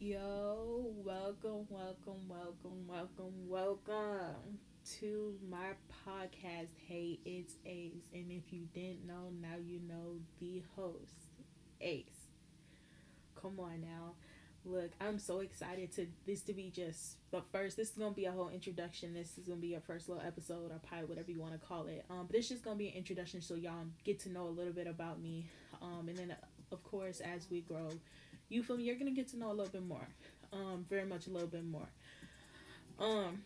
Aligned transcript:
Yo, 0.00 0.92
welcome, 1.04 1.66
welcome, 1.68 2.28
welcome, 2.28 2.86
welcome, 2.86 3.32
welcome 3.48 4.58
to 5.00 5.34
my 5.50 5.70
podcast. 6.06 6.68
Hey, 6.86 7.18
it's 7.24 7.54
Ace. 7.66 8.04
And 8.14 8.30
if 8.30 8.52
you 8.52 8.68
didn't 8.72 9.08
know, 9.08 9.32
now 9.42 9.56
you 9.60 9.80
know 9.88 10.18
the 10.38 10.62
host, 10.76 11.26
Ace. 11.80 12.30
Come 13.42 13.58
on 13.58 13.80
now. 13.80 14.12
Look, 14.64 14.92
I'm 15.00 15.18
so 15.18 15.40
excited 15.40 15.90
to 15.96 16.06
this 16.26 16.42
to 16.42 16.52
be 16.52 16.70
just 16.70 17.16
the 17.32 17.42
first. 17.50 17.76
This 17.76 17.90
is 17.90 17.96
gonna 17.96 18.14
be 18.14 18.26
a 18.26 18.32
whole 18.32 18.50
introduction. 18.50 19.14
This 19.14 19.36
is 19.36 19.48
gonna 19.48 19.60
be 19.60 19.74
a 19.74 19.80
first 19.80 20.08
little 20.08 20.24
episode 20.24 20.70
or 20.70 20.78
pilot, 20.78 21.08
whatever 21.08 21.32
you 21.32 21.40
want 21.40 21.60
to 21.60 21.66
call 21.66 21.88
it. 21.88 22.04
Um, 22.08 22.26
but 22.28 22.36
it's 22.36 22.48
just 22.48 22.62
gonna 22.62 22.76
be 22.76 22.88
an 22.88 22.94
introduction 22.94 23.40
so 23.40 23.54
y'all 23.54 23.86
get 24.04 24.20
to 24.20 24.28
know 24.28 24.46
a 24.46 24.50
little 24.50 24.72
bit 24.72 24.86
about 24.86 25.20
me. 25.20 25.46
Um, 25.82 26.06
and 26.08 26.16
then 26.16 26.36
of 26.70 26.84
course 26.84 27.20
as 27.20 27.50
we 27.50 27.62
grow, 27.62 27.88
you 28.48 28.62
feel 28.62 28.76
me? 28.76 28.84
You're 28.84 28.96
gonna 28.96 29.10
get 29.10 29.28
to 29.28 29.38
know 29.38 29.48
a 29.48 29.54
little 29.54 29.72
bit 29.72 29.86
more. 29.86 30.08
Um, 30.52 30.84
very 30.88 31.04
much 31.04 31.26
a 31.26 31.30
little 31.30 31.48
bit 31.48 31.66
more. 31.66 31.88
Um, 32.98 33.42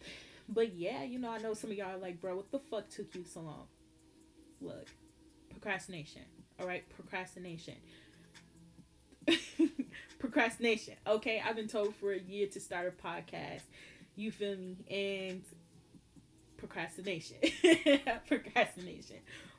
but 0.48 0.74
yeah, 0.74 1.02
you 1.02 1.18
know, 1.18 1.30
I 1.30 1.38
know 1.38 1.54
some 1.54 1.70
of 1.70 1.76
y'all 1.76 1.94
are 1.94 1.98
like, 1.98 2.20
bro, 2.20 2.36
what 2.36 2.50
the 2.50 2.58
fuck 2.58 2.88
took 2.88 3.14
you 3.14 3.24
so 3.24 3.40
long? 3.40 3.66
Look, 4.60 4.86
procrastination. 5.50 6.22
All 6.60 6.66
right, 6.66 6.88
procrastination. 6.90 7.74
procrastination. 10.18 10.94
Okay, 11.06 11.42
I've 11.44 11.56
been 11.56 11.68
told 11.68 11.94
for 11.96 12.12
a 12.12 12.18
year 12.18 12.46
to 12.48 12.60
start 12.60 12.86
a 12.86 13.06
podcast. 13.06 13.62
You 14.14 14.30
feel 14.30 14.56
me? 14.56 14.76
And 14.90 15.42
procrastination. 16.56 17.36
procrastination. 18.28 19.16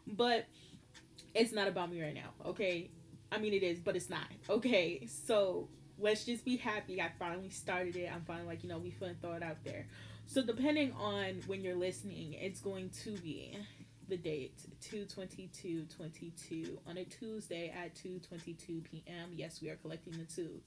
But 0.07 0.45
it's 1.33 1.51
not 1.51 1.67
about 1.67 1.91
me 1.91 2.01
right 2.01 2.13
now. 2.13 2.29
Okay, 2.45 2.89
I 3.33 3.39
mean, 3.39 3.53
it 3.53 3.63
is, 3.63 3.79
but 3.79 3.95
it's 3.95 4.09
not. 4.09 4.27
Okay, 4.49 5.07
so 5.07 5.67
let's 5.97 6.25
just 6.25 6.45
be 6.45 6.57
happy. 6.57 7.01
I 7.01 7.11
finally 7.17 7.49
started 7.49 7.95
it. 7.95 8.09
I'm 8.13 8.21
finally 8.25 8.47
like, 8.47 8.63
you 8.63 8.69
know, 8.69 8.77
we 8.77 8.91
finally 8.91 9.17
throw 9.21 9.33
it 9.33 9.43
out 9.43 9.63
there. 9.63 9.87
So 10.27 10.43
depending 10.43 10.93
on 10.93 11.41
when 11.47 11.63
you're 11.63 11.75
listening, 11.75 12.33
it's 12.33 12.59
going 12.59 12.89
to 13.03 13.11
be 13.17 13.57
the 14.09 14.17
date 14.17 14.59
22222 14.81 16.79
on 16.87 16.97
a 16.97 17.05
Tuesday 17.05 17.73
at 17.75 17.95
2:22 17.95 18.83
p.m. 18.83 19.31
Yes, 19.35 19.61
we 19.61 19.69
are 19.69 19.75
collecting 19.77 20.13
the 20.13 20.25
twos. 20.25 20.61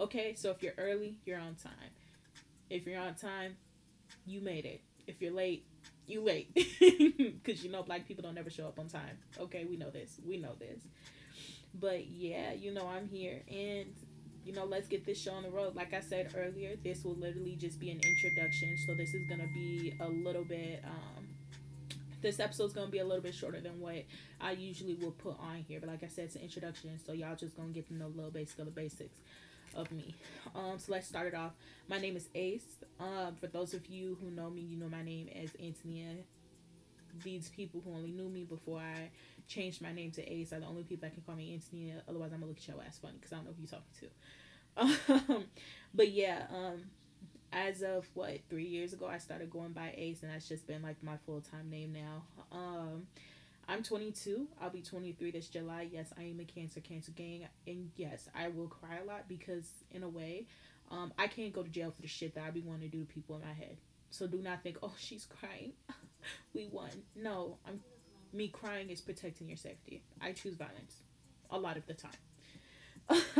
Okay, 0.00 0.34
so 0.34 0.50
if 0.50 0.62
you're 0.62 0.74
early, 0.78 1.18
you're 1.24 1.40
on 1.40 1.56
time. 1.56 1.92
If 2.70 2.86
you're 2.86 3.00
on 3.00 3.14
time, 3.14 3.56
you 4.26 4.40
made 4.40 4.64
it. 4.64 4.80
If 5.06 5.20
you're 5.20 5.32
late, 5.32 5.66
you 6.06 6.22
late. 6.22 6.54
Cuz 7.44 7.64
you 7.64 7.70
know 7.70 7.82
black 7.82 8.06
people 8.06 8.22
don't 8.22 8.34
never 8.34 8.50
show 8.50 8.66
up 8.66 8.78
on 8.78 8.88
time. 8.88 9.18
Okay, 9.38 9.64
we 9.64 9.76
know 9.76 9.90
this. 9.90 10.18
We 10.24 10.36
know 10.36 10.54
this. 10.58 10.82
But 11.74 12.06
yeah, 12.08 12.52
you 12.52 12.72
know, 12.72 12.86
I'm 12.88 13.08
here 13.08 13.42
and 13.48 13.94
you 14.44 14.54
know, 14.54 14.64
let's 14.64 14.88
get 14.88 15.04
this 15.04 15.20
show 15.20 15.32
on 15.32 15.42
the 15.42 15.50
road. 15.50 15.74
Like 15.74 15.92
I 15.92 16.00
said 16.00 16.32
earlier, 16.34 16.76
this 16.82 17.04
will 17.04 17.16
literally 17.16 17.54
just 17.56 17.78
be 17.78 17.90
an 17.90 18.00
introduction. 18.02 18.76
So 18.86 18.94
this 18.94 19.12
is 19.14 19.28
gonna 19.28 19.48
be 19.54 19.92
a 20.00 20.08
little 20.08 20.44
bit 20.44 20.82
um 20.84 21.28
this 22.20 22.40
episode's 22.40 22.72
gonna 22.72 22.90
be 22.90 22.98
a 22.98 23.04
little 23.04 23.22
bit 23.22 23.34
shorter 23.34 23.60
than 23.60 23.80
what 23.80 24.04
I 24.40 24.52
usually 24.52 24.94
will 24.94 25.12
put 25.12 25.38
on 25.40 25.64
here. 25.68 25.80
But 25.80 25.88
like 25.88 26.02
I 26.02 26.08
said, 26.08 26.26
it's 26.26 26.36
an 26.36 26.42
introduction, 26.42 26.98
so 27.04 27.12
y'all 27.12 27.36
just 27.36 27.56
gonna 27.56 27.68
get 27.68 27.86
to 27.88 27.94
know 27.94 28.06
a 28.06 28.14
little 28.16 28.30
basic 28.30 28.58
of 28.58 28.66
the 28.66 28.72
basics 28.72 29.18
of 29.74 29.90
me. 29.92 30.16
Um, 30.54 30.78
so 30.78 30.92
let's 30.92 31.06
start 31.06 31.26
it 31.26 31.34
off. 31.34 31.52
My 31.88 31.98
name 31.98 32.16
is 32.16 32.28
Ace. 32.34 32.84
Um, 32.98 33.36
for 33.36 33.46
those 33.46 33.74
of 33.74 33.86
you 33.86 34.16
who 34.20 34.30
know 34.30 34.50
me, 34.50 34.62
you 34.62 34.76
know 34.76 34.88
my 34.88 35.02
name 35.02 35.28
as 35.40 35.50
Antonia. 35.62 36.16
These 37.22 37.48
people 37.50 37.82
who 37.84 37.92
only 37.92 38.10
knew 38.10 38.28
me 38.28 38.44
before 38.44 38.80
I 38.80 39.10
changed 39.46 39.80
my 39.82 39.92
name 39.92 40.10
to 40.12 40.32
Ace 40.32 40.52
are 40.52 40.60
the 40.60 40.66
only 40.66 40.82
people 40.82 41.08
that 41.08 41.14
can 41.14 41.22
call 41.22 41.34
me 41.34 41.54
Antonia. 41.54 42.02
Otherwise, 42.08 42.32
I'm 42.32 42.40
gonna 42.40 42.46
look 42.46 42.58
at 42.58 42.68
your 42.68 42.82
ass 42.86 42.98
funny 43.00 43.14
because 43.16 43.32
I 43.32 43.36
don't 43.36 43.46
know 43.46 43.52
who 43.56 43.62
you're 43.62 43.70
talking 43.70 43.98
to. 44.00 45.34
Um, 45.34 45.44
but 45.94 46.10
yeah, 46.10 46.42
um, 46.54 46.84
as 47.52 47.82
of 47.82 48.06
what 48.14 48.38
three 48.48 48.66
years 48.66 48.92
ago, 48.92 49.06
I 49.06 49.18
started 49.18 49.50
going 49.50 49.72
by 49.72 49.94
Ace, 49.96 50.22
and 50.22 50.32
that's 50.32 50.48
just 50.48 50.66
been 50.66 50.82
like 50.82 51.02
my 51.02 51.16
full 51.26 51.40
time 51.40 51.70
name 51.70 51.92
now. 51.92 52.22
Um, 52.52 53.06
I'm 53.68 53.82
22. 53.82 54.48
I'll 54.60 54.70
be 54.70 54.80
23 54.80 55.30
this 55.30 55.48
July. 55.48 55.88
Yes, 55.92 56.12
I 56.18 56.22
am 56.22 56.40
a 56.40 56.44
cancer, 56.44 56.80
cancer 56.80 57.12
gang, 57.12 57.46
and 57.66 57.90
yes, 57.96 58.28
I 58.34 58.48
will 58.48 58.68
cry 58.68 58.98
a 59.02 59.04
lot 59.04 59.28
because 59.28 59.70
in 59.90 60.02
a 60.02 60.08
way, 60.08 60.46
um, 60.90 61.12
I 61.18 61.26
can't 61.26 61.52
go 61.52 61.62
to 61.62 61.68
jail 61.68 61.90
for 61.90 62.00
the 62.00 62.08
shit 62.08 62.34
that 62.34 62.44
I 62.44 62.50
be 62.50 62.60
wanting 62.60 62.90
to 62.90 62.96
do 62.96 63.04
to 63.04 63.12
people 63.12 63.36
in 63.36 63.42
my 63.42 63.52
head. 63.52 63.76
So 64.10 64.26
do 64.26 64.38
not 64.38 64.62
think, 64.62 64.78
oh, 64.82 64.94
she's 64.98 65.26
crying. 65.26 65.72
we 66.54 66.68
won. 66.70 66.90
No, 67.16 67.58
I'm 67.66 67.80
me 68.32 68.48
crying 68.48 68.90
is 68.90 69.00
protecting 69.00 69.48
your 69.48 69.56
safety. 69.56 70.02
I 70.20 70.32
choose 70.32 70.54
violence 70.54 71.02
a 71.50 71.58
lot 71.58 71.76
of 71.76 71.86
the 71.86 71.94
time. 71.94 72.12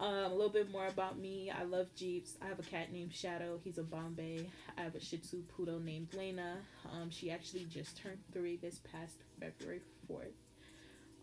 um, 0.00 0.08
a 0.08 0.28
little 0.28 0.48
bit 0.48 0.70
more 0.70 0.86
about 0.86 1.18
me. 1.18 1.50
I 1.50 1.64
love 1.64 1.88
Jeeps. 1.96 2.36
I 2.40 2.46
have 2.46 2.58
a 2.58 2.62
cat 2.62 2.92
named 2.92 3.12
Shadow. 3.12 3.58
He's 3.62 3.78
a 3.78 3.82
Bombay. 3.82 4.46
I 4.76 4.82
have 4.82 4.94
a 4.94 5.00
Shih 5.00 5.18
Tzu 5.18 5.42
poodle 5.48 5.80
named 5.80 6.14
Lena. 6.14 6.58
Um, 6.92 7.10
she 7.10 7.30
actually 7.30 7.64
just 7.64 7.96
turned 7.96 8.18
three 8.32 8.56
this 8.56 8.80
past 8.92 9.16
February 9.40 9.80
4th. 10.10 10.32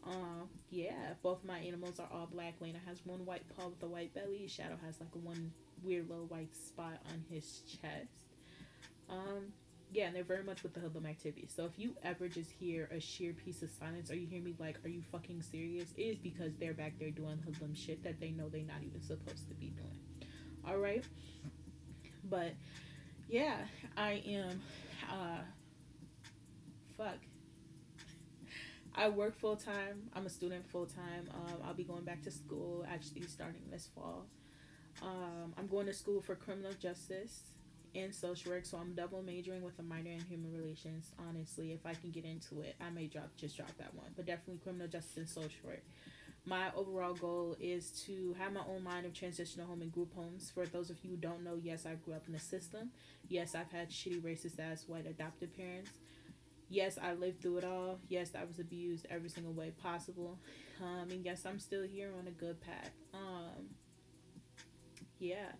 Um, 0.05 0.49
yeah, 0.69 1.13
both 1.23 1.43
my 1.43 1.57
animals 1.59 1.99
are 1.99 2.07
all 2.11 2.27
black. 2.31 2.55
Lena 2.59 2.79
has 2.85 2.99
one 3.05 3.25
white 3.25 3.43
paw 3.55 3.67
with 3.67 3.81
a 3.81 3.87
white 3.87 4.13
belly. 4.13 4.47
Shadow 4.47 4.77
has 4.85 4.99
like 4.99 5.09
one 5.13 5.51
weird 5.81 6.09
little 6.09 6.27
white 6.27 6.53
spot 6.53 6.99
on 7.11 7.23
his 7.29 7.61
chest. 7.61 8.25
Um, 9.09 9.53
yeah, 9.95 10.07
and 10.07 10.15
they're 10.15 10.25
very 10.25 10.43
much 10.43 10.61
with 10.61 10.73
the 10.73 10.81
hoodlum 10.81 11.05
activities. 11.05 11.53
So 11.55 11.63
if 11.63 11.79
you 11.79 11.95
ever 12.03 12.27
just 12.27 12.51
hear 12.51 12.89
a 12.91 12.99
sheer 12.99 13.31
piece 13.31 13.61
of 13.61 13.69
silence 13.69 14.11
or 14.11 14.15
you 14.15 14.27
hear 14.27 14.41
me 14.41 14.53
like, 14.59 14.77
are 14.83 14.89
you 14.89 15.01
fucking 15.09 15.41
serious? 15.41 15.87
It 15.95 16.01
is 16.01 16.17
because 16.17 16.51
they're 16.59 16.73
back 16.73 16.99
there 16.99 17.11
doing 17.11 17.39
hoodlum 17.45 17.73
shit 17.73 18.03
that 18.03 18.19
they 18.19 18.31
know 18.31 18.49
they're 18.49 18.63
not 18.63 18.83
even 18.85 19.01
supposed 19.01 19.47
to 19.47 19.55
be 19.55 19.67
doing. 19.67 20.29
All 20.67 20.77
right. 20.77 21.05
But 22.29 22.55
yeah, 23.29 23.55
I 23.95 24.21
am, 24.27 24.61
uh, 25.09 25.37
fuck. 26.97 27.19
I 28.95 29.07
work 29.07 29.37
full 29.37 29.55
time. 29.55 30.09
I'm 30.13 30.25
a 30.25 30.29
student 30.29 30.69
full 30.69 30.87
time. 30.87 31.29
Um, 31.33 31.59
I'll 31.65 31.73
be 31.73 31.85
going 31.85 32.03
back 32.03 32.21
to 32.23 32.31
school 32.31 32.85
actually 32.91 33.27
starting 33.27 33.61
this 33.71 33.89
fall. 33.95 34.25
Um, 35.01 35.53
I'm 35.57 35.67
going 35.67 35.85
to 35.85 35.93
school 35.93 36.21
for 36.21 36.35
criminal 36.35 36.73
justice 36.81 37.54
and 37.95 38.13
social 38.13 38.51
work, 38.51 38.65
so 38.65 38.77
I'm 38.77 38.93
double 38.93 39.21
majoring 39.21 39.63
with 39.63 39.79
a 39.79 39.83
minor 39.83 40.11
in 40.11 40.19
human 40.19 40.51
relations. 40.51 41.11
Honestly, 41.27 41.71
if 41.71 41.85
I 41.85 41.93
can 41.93 42.11
get 42.11 42.25
into 42.25 42.61
it, 42.61 42.75
I 42.79 42.89
may 42.89 43.07
drop 43.07 43.29
just 43.37 43.57
drop 43.57 43.75
that 43.77 43.93
one, 43.93 44.07
but 44.15 44.25
definitely 44.25 44.59
criminal 44.63 44.87
justice 44.87 45.17
and 45.17 45.29
social 45.29 45.59
work. 45.65 45.83
My 46.47 46.71
overall 46.75 47.15
goal 47.15 47.57
is 47.59 47.89
to 48.05 48.35
have 48.37 48.53
my 48.53 48.61
own 48.69 48.83
line 48.83 49.05
of 49.05 49.13
transitional 49.13 49.65
home 49.65 49.81
and 49.81 49.91
group 49.91 50.13
homes. 50.13 50.51
For 50.53 50.65
those 50.67 50.91
of 50.91 51.03
you 51.03 51.11
who 51.11 51.17
don't 51.17 51.43
know, 51.43 51.57
yes, 51.61 51.87
I 51.87 51.95
grew 51.95 52.13
up 52.13 52.27
in 52.27 52.33
the 52.33 52.39
system. 52.39 52.91
Yes, 53.27 53.55
I've 53.55 53.71
had 53.71 53.89
shitty 53.89 54.21
racist 54.21 54.59
ass 54.59 54.85
white 54.87 55.07
adopted 55.07 55.55
parents. 55.57 55.91
Yes, 56.69 56.99
I 57.01 57.13
lived 57.13 57.41
through 57.41 57.57
it 57.57 57.63
all. 57.63 57.99
Yes, 58.09 58.31
I 58.39 58.43
was 58.43 58.59
abused 58.59 59.07
every 59.09 59.29
single 59.29 59.53
way 59.53 59.71
possible. 59.71 60.37
Um, 60.81 61.09
and 61.09 61.25
yes, 61.25 61.45
I'm 61.47 61.59
still 61.59 61.83
here 61.83 62.11
on 62.19 62.27
a 62.27 62.31
good 62.31 62.61
path. 62.61 62.91
Um, 63.13 63.69
yeah 65.19 65.53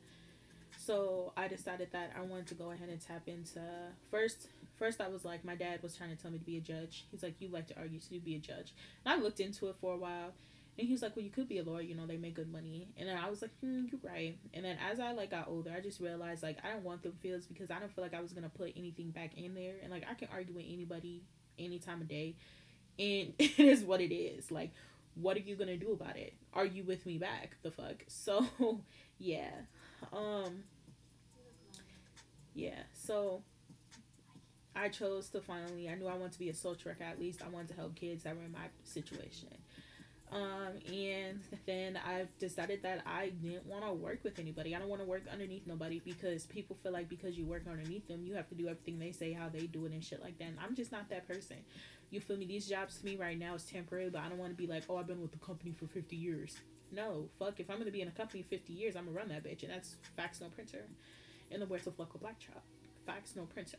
so 0.86 1.34
I 1.36 1.48
decided 1.48 1.90
that 1.94 2.12
I 2.18 2.22
wanted 2.22 2.48
to 2.48 2.56
go 2.56 2.72
ahead 2.72 2.90
and 2.90 3.00
tap 3.02 3.24
into 3.28 3.62
first. 4.12 4.48
First, 4.78 5.00
I 5.00 5.08
was 5.08 5.24
like, 5.24 5.46
my 5.46 5.56
dad 5.56 5.82
was 5.82 5.96
trying 5.96 6.16
to 6.16 6.22
tell 6.22 6.32
me 6.32 6.38
to 6.38 6.44
be 6.44 6.58
a 6.58 6.62
judge. 6.62 7.06
He's 7.10 7.24
like, 7.24 7.36
you 7.40 7.48
like 7.48 7.68
to 7.68 7.78
argue, 7.78 8.00
so 8.00 8.08
you 8.12 8.20
be 8.20 8.36
a 8.36 8.40
judge. 8.40 8.74
And 9.06 9.14
I 9.14 9.24
looked 9.24 9.40
into 9.40 9.68
it 9.70 9.76
for 9.80 9.94
a 9.94 9.98
while, 9.98 10.34
and 10.78 10.86
he 10.86 10.92
was 10.92 11.02
like, 11.02 11.16
well, 11.16 11.24
you 11.24 11.32
could 11.32 11.48
be 11.48 11.60
a 11.60 11.64
lawyer. 11.64 11.82
You 11.82 11.96
know, 11.96 12.06
they 12.06 12.18
make 12.18 12.36
good 12.36 12.52
money. 12.52 12.90
And 12.98 13.08
then 13.08 13.18
I 13.18 13.30
was 13.30 13.42
like, 13.42 13.52
hmm, 13.62 13.86
you're 13.90 14.02
right. 14.04 14.38
And 14.54 14.66
then 14.66 14.78
as 14.92 15.00
I 15.00 15.14
like 15.14 15.32
got 15.32 15.48
older, 15.48 15.74
I 15.76 15.80
just 15.80 16.02
realized 16.02 16.44
like 16.44 16.58
I 16.64 16.72
don't 16.72 16.84
want 16.84 17.04
them 17.04 17.14
fields 17.22 17.48
because 17.48 17.72
I 17.72 17.80
don't 17.80 17.94
feel 17.94 18.04
like 18.04 18.14
I 18.14 18.22
was 18.22 18.34
gonna 18.34 18.50
put 18.50 18.74
anything 18.76 19.12
back 19.12 19.38
in 19.38 19.54
there. 19.56 19.76
And 19.82 19.92
like 19.92 20.04
I 20.10 20.14
can 20.16 20.28
argue 20.34 20.54
with 20.54 20.66
anybody 20.68 21.24
any 21.58 21.80
time 21.80 22.02
of 22.02 22.10
day, 22.10 22.36
and 23.00 23.34
it 23.40 23.58
is 23.58 23.84
what 23.84 24.02
it 24.02 24.14
is. 24.14 24.52
Like, 24.52 24.72
what 25.16 25.38
are 25.38 25.42
you 25.42 25.56
gonna 25.56 25.78
do 25.78 25.94
about 25.94 26.18
it? 26.18 26.34
Are 26.54 26.66
you 26.66 26.84
with 26.84 27.06
me 27.06 27.18
back? 27.18 27.56
The 27.64 27.72
fuck. 27.72 28.04
So, 28.08 28.46
yeah. 29.18 29.52
Um 30.12 30.64
yeah, 32.56 32.84
so 32.94 33.44
I 34.76 34.88
chose 34.88 35.30
to 35.30 35.42
finally, 35.42 35.90
I 35.90 35.96
knew 35.96 36.08
I 36.08 36.16
wanted 36.16 36.32
to 36.34 36.40
be 36.40 36.50
a 36.50 36.54
soul 36.54 36.76
worker 36.86 37.04
at 37.04 37.20
least. 37.20 37.42
I 37.46 37.50
wanted 37.50 37.68
to 37.70 37.74
help 37.76 37.96
kids 37.96 38.24
that 38.24 38.36
were 38.36 38.44
in 38.44 38.52
my 38.54 38.68
situation. 38.84 39.50
Um, 40.32 40.80
and 40.92 41.40
then 41.66 41.98
I 42.04 42.26
decided 42.40 42.82
that 42.84 43.04
I 43.06 43.30
didn't 43.30 43.66
want 43.66 43.86
to 43.86 43.94
work 43.94 44.20
with 44.24 44.40
anybody. 44.40 44.76
I 44.76 44.80
don't 44.80 44.90
want 44.90 45.02
to 45.02 45.08
work 45.08 45.24
underneath 45.32 45.68
nobody 45.68 46.02
because 46.04 46.46
people 46.46 46.76
feel 46.76 46.92
like 46.92 47.10
because 47.10 47.38
you 47.38 47.46
work 47.46 47.64
underneath 47.70 48.08
them, 48.08 48.26
you 48.26 48.34
have 48.34 48.48
to 48.50 48.56
do 48.56 48.68
everything 48.68 49.00
they 49.00 49.12
say, 49.12 49.34
how 49.34 49.50
they 49.50 49.68
do 49.68 49.86
it, 49.86 49.92
and 49.92 50.04
shit 50.04 50.22
like 50.22 50.38
that. 50.40 50.48
And 50.48 50.58
I'm 50.64 50.76
just 50.76 50.92
not 50.92 51.10
that 51.10 51.28
person. 51.28 51.58
You 52.10 52.20
feel 52.22 52.38
me? 52.38 52.46
These 52.46 52.68
jobs 52.68 52.98
to 53.00 53.06
me 53.06 53.18
right 53.18 53.38
now 53.38 53.56
is 53.56 53.64
temporary, 53.64 54.10
but 54.10 54.22
I 54.22 54.30
don't 54.30 54.38
want 54.38 54.52
to 54.52 54.58
be 54.58 54.68
like, 54.68 54.84
oh, 54.90 54.98
I've 54.98 55.08
been 55.08 55.22
with 55.22 55.32
the 55.32 55.40
company 55.40 55.74
for 55.74 55.88
50 55.88 56.16
years. 56.16 56.56
No, 56.92 57.30
fuck. 57.38 57.60
If 57.60 57.70
I'm 57.70 57.78
going 57.78 57.88
to 57.88 57.92
be 57.92 58.02
in 58.02 58.08
a 58.08 58.12
company 58.12 58.44
50 58.44 58.74
years, 58.74 58.96
I'm 58.96 59.06
going 59.06 59.16
to 59.16 59.20
run 59.20 59.30
that 59.30 59.44
bitch. 59.44 59.64
And 59.64 59.72
that's 59.72 59.96
facts, 60.16 60.42
no 60.42 60.48
printer 60.48 60.86
in 61.52 61.60
the 61.60 61.66
words 61.66 61.88
of 61.88 61.98
Local 61.98 62.20
Black 62.20 62.40
Child. 62.40 62.62
Facts, 63.06 63.36
no 63.36 63.44
printer. 63.44 63.78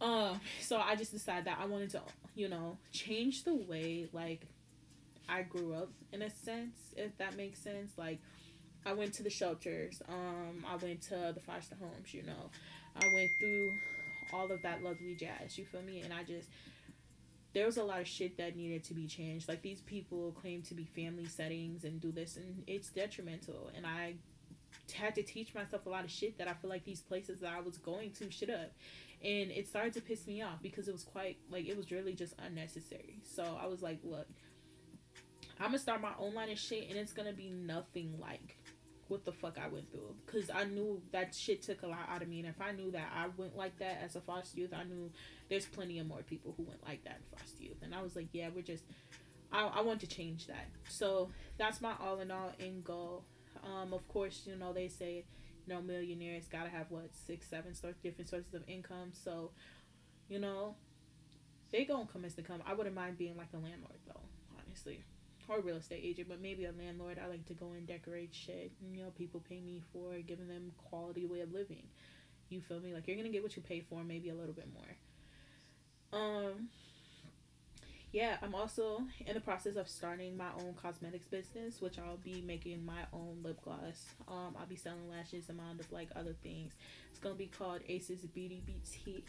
Um, 0.00 0.40
so 0.60 0.78
I 0.78 0.96
just 0.96 1.12
decided 1.12 1.44
that 1.44 1.58
I 1.60 1.66
wanted 1.66 1.90
to, 1.90 2.00
you 2.34 2.48
know, 2.48 2.76
change 2.90 3.44
the 3.44 3.54
way 3.54 4.08
like 4.12 4.46
I 5.28 5.42
grew 5.42 5.74
up 5.74 5.90
in 6.12 6.22
a 6.22 6.30
sense, 6.30 6.76
if 6.96 7.16
that 7.18 7.36
makes 7.36 7.60
sense. 7.60 7.92
Like 7.96 8.20
I 8.84 8.92
went 8.92 9.14
to 9.14 9.22
the 9.22 9.30
shelters. 9.30 10.02
Um, 10.08 10.64
I 10.68 10.76
went 10.76 11.02
to 11.02 11.32
the 11.34 11.40
foster 11.40 11.76
homes. 11.76 12.12
You 12.12 12.24
know, 12.24 12.50
I 12.96 13.06
went 13.14 13.30
through 13.40 13.70
all 14.32 14.50
of 14.50 14.60
that 14.62 14.82
lovely 14.82 15.14
jazz. 15.14 15.56
You 15.56 15.64
feel 15.64 15.82
me? 15.82 16.00
And 16.00 16.12
I 16.12 16.24
just 16.24 16.48
there 17.54 17.66
was 17.66 17.76
a 17.76 17.84
lot 17.84 18.00
of 18.00 18.08
shit 18.08 18.38
that 18.38 18.56
needed 18.56 18.82
to 18.84 18.94
be 18.94 19.06
changed. 19.06 19.48
Like 19.48 19.62
these 19.62 19.82
people 19.82 20.32
claim 20.32 20.62
to 20.62 20.74
be 20.74 20.84
family 20.84 21.26
settings 21.26 21.84
and 21.84 22.00
do 22.00 22.10
this, 22.10 22.36
and 22.36 22.64
it's 22.66 22.88
detrimental. 22.88 23.70
And 23.76 23.86
I 23.86 24.14
had 24.92 25.14
to 25.16 25.22
teach 25.22 25.54
myself 25.54 25.86
a 25.86 25.88
lot 25.88 26.04
of 26.04 26.10
shit 26.10 26.38
that 26.38 26.48
I 26.48 26.54
feel 26.54 26.70
like 26.70 26.84
these 26.84 27.00
places 27.00 27.40
that 27.40 27.52
I 27.52 27.60
was 27.60 27.78
going 27.78 28.12
to 28.12 28.30
shit 28.30 28.50
up. 28.50 28.72
And 29.22 29.50
it 29.50 29.68
started 29.68 29.92
to 29.94 30.00
piss 30.00 30.26
me 30.26 30.42
off 30.42 30.60
because 30.62 30.88
it 30.88 30.92
was 30.92 31.04
quite 31.04 31.38
like 31.50 31.66
it 31.68 31.76
was 31.76 31.92
really 31.92 32.14
just 32.14 32.34
unnecessary. 32.44 33.20
So 33.22 33.58
I 33.60 33.66
was 33.66 33.80
like, 33.82 34.00
look, 34.02 34.26
I'm 35.60 35.66
gonna 35.66 35.78
start 35.78 36.00
my 36.00 36.12
own 36.18 36.34
line 36.34 36.50
of 36.50 36.58
shit, 36.58 36.88
and 36.88 36.98
it's 36.98 37.12
gonna 37.12 37.32
be 37.32 37.50
nothing 37.50 38.18
like 38.20 38.56
what 39.06 39.24
the 39.24 39.32
fuck 39.32 39.58
I 39.62 39.68
went 39.68 39.92
through. 39.92 40.14
Cause 40.26 40.50
I 40.52 40.64
knew 40.64 41.00
that 41.12 41.34
shit 41.34 41.62
took 41.62 41.82
a 41.82 41.86
lot 41.86 42.08
out 42.08 42.22
of 42.22 42.28
me, 42.28 42.40
and 42.40 42.48
if 42.48 42.60
I 42.60 42.72
knew 42.72 42.90
that 42.90 43.12
I 43.14 43.26
went 43.36 43.56
like 43.56 43.78
that 43.78 44.00
as 44.02 44.16
a 44.16 44.20
foster 44.20 44.58
youth, 44.58 44.72
I 44.74 44.84
knew 44.84 45.10
there's 45.48 45.66
plenty 45.66 46.00
of 46.00 46.08
more 46.08 46.22
people 46.22 46.54
who 46.56 46.64
went 46.64 46.84
like 46.84 47.04
that 47.04 47.20
in 47.20 47.38
foster 47.38 47.62
youth, 47.62 47.78
and 47.82 47.94
I 47.94 48.02
was 48.02 48.16
like, 48.16 48.28
yeah, 48.32 48.48
we're 48.54 48.62
just. 48.62 48.84
I, 49.52 49.66
I 49.66 49.80
want 49.82 50.00
to 50.00 50.06
change 50.06 50.46
that. 50.46 50.66
So 50.88 51.28
that's 51.58 51.80
my 51.82 51.92
all 52.00 52.20
in 52.20 52.30
all 52.30 52.52
end 52.58 52.84
goal. 52.84 53.24
Um, 53.62 53.92
of 53.92 54.06
course, 54.08 54.42
you 54.46 54.56
know 54.56 54.72
they 54.72 54.88
say, 54.88 55.24
you 55.66 55.74
know, 55.74 55.80
millionaires 55.80 56.46
gotta 56.50 56.70
have 56.70 56.90
what 56.90 57.10
six, 57.26 57.48
seven 57.48 57.74
sort 57.74 58.02
different 58.02 58.28
sources 58.28 58.54
of 58.54 58.62
income. 58.68 59.10
So, 59.12 59.50
you 60.28 60.38
know, 60.38 60.76
they 61.70 61.84
gonna 61.84 62.08
come 62.12 62.24
as 62.24 62.34
they 62.34 62.42
come. 62.42 62.62
I 62.66 62.74
wouldn't 62.74 62.94
mind 62.94 63.18
being 63.18 63.36
like 63.36 63.48
a 63.54 63.58
landlord 63.58 64.00
though, 64.06 64.20
honestly 64.58 65.04
or 65.52 65.60
real 65.60 65.76
estate 65.76 66.02
agent, 66.02 66.28
but 66.28 66.40
maybe 66.40 66.64
a 66.64 66.72
landlord. 66.72 67.18
I 67.22 67.28
like 67.28 67.46
to 67.46 67.54
go 67.54 67.72
and 67.72 67.86
decorate 67.86 68.34
shit. 68.34 68.72
You 68.92 69.02
know, 69.02 69.10
people 69.10 69.42
pay 69.48 69.60
me 69.60 69.82
for 69.92 70.14
giving 70.26 70.48
them 70.48 70.72
quality 70.88 71.26
way 71.26 71.40
of 71.40 71.52
living. 71.52 71.84
You 72.48 72.60
feel 72.60 72.80
me? 72.80 72.94
Like 72.94 73.06
you're 73.06 73.16
gonna 73.16 73.30
get 73.30 73.42
what 73.42 73.56
you 73.56 73.62
pay 73.62 73.80
for, 73.80 74.02
maybe 74.04 74.28
a 74.28 74.34
little 74.34 74.54
bit 74.54 74.68
more. 74.72 76.20
Um. 76.20 76.68
Yeah, 78.12 78.36
I'm 78.42 78.54
also 78.54 79.00
in 79.26 79.32
the 79.32 79.40
process 79.40 79.76
of 79.76 79.88
starting 79.88 80.36
my 80.36 80.50
own 80.60 80.74
cosmetics 80.74 81.26
business, 81.26 81.80
which 81.80 81.98
I'll 81.98 82.18
be 82.18 82.42
making 82.46 82.84
my 82.84 83.06
own 83.10 83.38
lip 83.42 83.62
gloss. 83.64 84.04
Um, 84.28 84.54
I'll 84.58 84.66
be 84.66 84.76
selling 84.76 85.08
lashes, 85.08 85.48
amount 85.48 85.80
of 85.80 85.90
like 85.90 86.10
other 86.14 86.34
things. 86.42 86.74
It's 87.10 87.18
gonna 87.18 87.36
be 87.36 87.46
called 87.46 87.80
Aces 87.88 88.20
Beauty 88.26 88.62
Boutique 88.66 89.28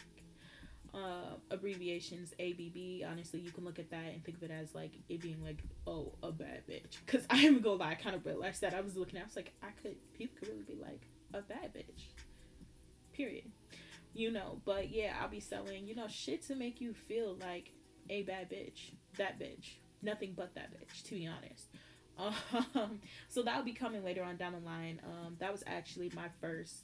uh, 0.94 1.38
abbreviations 1.50 2.34
ABB. 2.40 3.10
Honestly, 3.10 3.40
you 3.40 3.52
can 3.52 3.64
look 3.64 3.80
at 3.80 3.90
that 3.92 4.06
and 4.14 4.24
think 4.24 4.38
of 4.38 4.44
it 4.44 4.52
as 4.52 4.76
like 4.76 4.92
it 5.08 5.22
being 5.22 5.42
like, 5.42 5.64
oh, 5.88 6.12
a 6.22 6.34
bad 6.34 6.68
bitch. 6.70 6.98
Because 7.06 7.26
I 7.30 7.38
am 7.38 7.62
gonna 7.62 7.78
lie, 7.78 7.92
I 7.92 7.96
kind 7.96 8.18
of 8.18 8.26
realized 8.26 8.60
that 8.62 8.74
I 8.74 8.82
was 8.82 8.98
looking 8.98 9.18
at, 9.18 9.24
I 9.24 9.26
was 9.26 9.36
like, 9.38 9.54
I 9.64 9.70
could, 9.82 9.96
people 10.14 10.38
could 10.40 10.50
really 10.50 10.64
be 10.64 10.76
like 10.82 11.08
a 11.34 11.42
bad 11.42 11.74
bitch. 11.74 12.08
Period. 13.14 13.46
You 14.14 14.30
know, 14.30 14.62
but 14.66 14.92
yeah, 14.92 15.14
I'll 15.22 15.30
be 15.30 15.40
selling, 15.40 15.88
you 15.88 15.96
know, 15.96 16.08
shit 16.08 16.46
to 16.48 16.56
make 16.56 16.82
you 16.82 16.94
feel 16.94 17.38
like 17.42 17.72
a 18.10 18.24
bad 18.24 18.50
bitch, 18.50 18.92
that 19.18 19.40
bitch, 19.40 19.76
nothing 20.02 20.34
but 20.36 20.56
that 20.56 20.72
bitch, 20.72 21.04
to 21.04 21.16
be 21.16 21.28
honest. 21.28 21.68
Um, 22.76 23.00
so 23.28 23.42
that'll 23.42 23.64
be 23.64 23.74
coming 23.74 24.04
later 24.04 24.24
on 24.24 24.38
down 24.38 24.54
the 24.54 24.60
line. 24.60 25.02
Um, 25.04 25.36
that 25.40 25.52
was 25.52 25.64
actually 25.66 26.12
my 26.16 26.28
first 26.40 26.76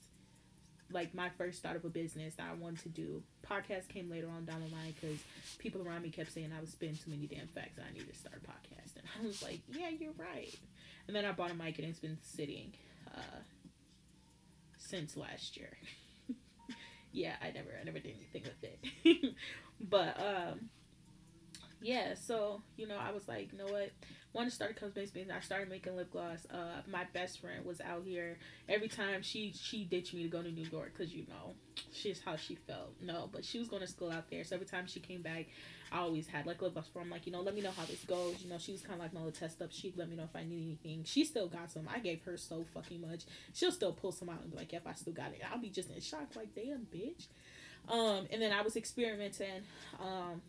like 0.92 1.14
my 1.14 1.30
first 1.30 1.60
start 1.60 1.76
of 1.76 1.86
a 1.86 1.90
business 1.90 2.36
that 2.36 2.48
I 2.50 2.54
wanted 2.56 2.80
to 2.84 2.90
do. 2.90 3.24
Podcast 3.48 3.88
came 3.90 4.10
later 4.10 4.28
on 4.30 4.46
down 4.46 4.62
the 4.62 4.76
line 4.76 4.94
because 5.00 5.20
people 5.58 5.86
around 5.88 6.02
me 6.04 6.10
kept 6.10 6.34
saying 6.34 6.52
I 6.56 6.62
was 6.62 6.72
spitting 6.72 6.96
too 6.96 7.12
many 7.12 7.28
damn 7.28 7.48
facts 7.48 7.78
and 7.78 7.86
I 7.88 7.94
need 7.94 8.12
to 8.12 8.18
start 8.18 8.42
a 8.44 8.48
podcast. 8.48 8.96
And 8.96 9.06
I 9.20 9.26
was 9.26 9.44
like, 9.44 9.60
yeah, 9.72 9.90
you're 9.90 10.14
right. 10.14 10.54
And 11.08 11.16
then 11.16 11.26
I 11.26 11.32
bought 11.32 11.52
a 11.52 11.54
mic 11.54 11.78
and 11.80 11.88
it's 11.88 12.00
been 12.00 12.18
sitting 12.22 12.74
uh, 13.16 13.42
since 14.78 15.16
last 15.16 15.58
year. 15.58 15.78
yeah, 17.12 17.36
I 17.42 17.52
never, 17.52 17.70
I 17.80 17.84
never 17.84 18.00
did 18.00 18.16
anything 18.16 18.44
with 18.44 18.64
it. 18.64 19.36
but 19.80 20.20
um, 20.20 20.70
yeah, 21.82 22.14
so 22.16 22.62
you 22.78 22.88
know, 22.88 22.98
I 22.98 23.12
was 23.12 23.28
like, 23.28 23.52
you 23.52 23.58
know 23.58 23.72
what? 23.72 23.92
wanted 24.34 24.50
to 24.50 24.56
start 24.56 24.72
a 24.72 24.74
cosmetics 24.74 25.12
business. 25.12 25.36
I 25.36 25.42
started 25.42 25.70
making 25.70 25.96
lip 25.96 26.12
gloss. 26.12 26.46
Uh, 26.52 26.82
my 26.92 27.06
best 27.14 27.42
friend 27.42 27.66
was 27.66 27.82
out 27.82 28.04
here. 28.06 28.38
Every 28.68 28.88
time 28.88 29.22
she 29.22 29.54
she 29.60 29.86
ditched 29.86 30.14
me 30.14 30.24
to 30.24 30.30
go 30.30 30.42
to 30.42 30.52
New 30.52 30.68
York 30.72 30.94
because 30.96 31.14
you 31.14 31.26
know 31.28 31.56
she's 31.92 32.22
how 32.24 32.36
she 32.36 32.56
felt. 32.56 32.94
No, 33.02 33.30
but 33.32 33.44
she 33.44 33.58
was 33.60 33.68
going 33.68 33.82
to 33.82 33.88
school 33.88 34.12
out 34.12 34.30
there. 34.30 34.44
So 34.44 34.56
every 34.56 34.68
time 34.68 34.86
she 34.88 35.00
came 35.00 35.22
back, 35.22 35.48
I 35.92 36.00
always 36.00 36.28
had 36.28 36.46
like 36.46 36.62
lip 36.62 36.74
gloss 36.74 36.88
for. 36.92 37.02
I'm 37.02 37.10
like, 37.10 37.26
you 37.26 37.32
know, 37.32 37.42
let 37.42 37.56
me 37.56 37.62
know 37.62 37.72
how 37.72 37.86
this 37.86 38.04
goes. 38.06 38.42
You 38.44 38.50
know, 38.50 38.60
she 38.60 38.72
was 38.72 38.82
kind 38.82 38.96
of 38.96 39.00
like 39.00 39.14
no 39.14 39.30
test 39.32 39.62
up. 39.62 39.72
She'd 39.72 39.98
let 39.98 40.10
me 40.10 40.16
know 40.16 40.24
if 40.24 40.36
I 40.36 40.44
need 40.44 40.78
anything. 40.84 41.04
She 41.06 41.26
still 41.26 41.48
got 41.48 41.72
some. 41.72 41.88
I 41.94 42.00
gave 42.00 42.22
her 42.24 42.38
so 42.38 42.64
fucking 42.74 43.02
much. 43.02 43.24
She'll 43.54 43.72
still 43.72 43.94
pull 43.94 44.12
some 44.12 44.30
out 44.30 44.42
and 44.42 44.52
be 44.52 44.58
like, 44.58 44.72
yep, 44.72 44.84
I 44.86 44.94
still 44.94 45.14
got 45.14 45.32
it. 45.32 45.42
I'll 45.52 45.60
be 45.60 45.70
just 45.70 45.90
in 45.90 46.00
shock, 46.02 46.36
like, 46.36 46.54
damn, 46.54 46.86
bitch. 46.94 47.28
Um, 47.88 48.28
and 48.32 48.42
then 48.42 48.52
I 48.52 48.62
was 48.62 48.76
experimenting. 48.76 49.64
Um, 50.00 50.42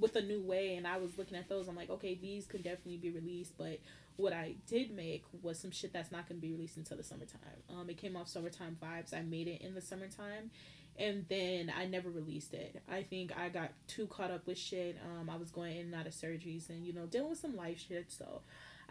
with 0.00 0.16
a 0.16 0.22
new 0.22 0.40
way 0.40 0.76
and 0.76 0.86
I 0.86 0.96
was 0.96 1.18
looking 1.18 1.36
at 1.36 1.48
those 1.48 1.68
I'm 1.68 1.76
like 1.76 1.90
okay 1.90 2.14
these 2.14 2.46
could 2.46 2.62
definitely 2.62 2.96
be 2.96 3.10
released 3.10 3.56
but 3.58 3.78
what 4.16 4.32
I 4.32 4.54
did 4.66 4.90
make 4.90 5.24
was 5.42 5.58
some 5.58 5.70
shit 5.70 5.92
that's 5.92 6.12
not 6.12 6.28
to 6.28 6.34
be 6.34 6.52
released 6.52 6.76
until 6.76 6.96
the 6.96 7.04
summertime. 7.04 7.62
Um 7.68 7.88
it 7.90 7.98
came 7.98 8.16
off 8.16 8.28
summertime 8.28 8.76
vibes 8.82 9.14
I 9.14 9.22
made 9.22 9.48
it 9.48 9.60
in 9.62 9.74
the 9.74 9.80
summertime 9.80 10.50
and 10.98 11.24
then 11.28 11.72
I 11.74 11.86
never 11.86 12.10
released 12.10 12.52
it. 12.52 12.82
I 12.90 13.02
think 13.02 13.32
I 13.36 13.48
got 13.48 13.70
too 13.86 14.06
caught 14.06 14.30
up 14.30 14.46
with 14.46 14.58
shit 14.58 14.96
um 15.04 15.28
I 15.30 15.36
was 15.36 15.50
going 15.50 15.76
in 15.76 15.86
and 15.86 15.94
out 15.94 16.06
of 16.06 16.12
surgeries 16.12 16.68
and 16.70 16.86
you 16.86 16.92
know 16.92 17.06
dealing 17.06 17.30
with 17.30 17.38
some 17.38 17.56
life 17.56 17.84
shit 17.88 18.06
so 18.10 18.42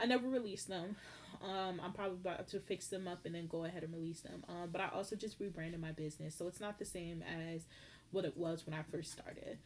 I 0.01 0.05
never 0.05 0.27
released 0.27 0.67
them. 0.67 0.95
Um 1.43 1.81
I'm 1.83 1.93
probably 1.93 2.17
about 2.17 2.47
to 2.49 2.59
fix 2.59 2.87
them 2.87 3.07
up 3.07 3.25
and 3.25 3.33
then 3.33 3.47
go 3.47 3.65
ahead 3.65 3.83
and 3.83 3.93
release 3.93 4.21
them. 4.21 4.43
Um 4.47 4.69
but 4.71 4.81
I 4.81 4.89
also 4.89 5.15
just 5.15 5.39
rebranded 5.39 5.81
my 5.81 5.91
business 5.91 6.35
so 6.35 6.47
it's 6.47 6.59
not 6.59 6.79
the 6.79 6.85
same 6.85 7.23
as 7.23 7.63
what 8.11 8.25
it 8.25 8.35
was 8.35 8.65
when 8.65 8.73
I 8.73 8.81
first 8.81 9.11
started 9.11 9.59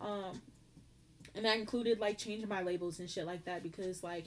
um, 0.00 0.40
and 1.34 1.44
that 1.44 1.58
included 1.58 1.98
like 2.00 2.18
changing 2.18 2.48
my 2.48 2.62
labels 2.62 2.98
and 2.98 3.08
shit 3.08 3.26
like 3.26 3.44
that 3.44 3.62
because 3.62 4.02
like 4.02 4.24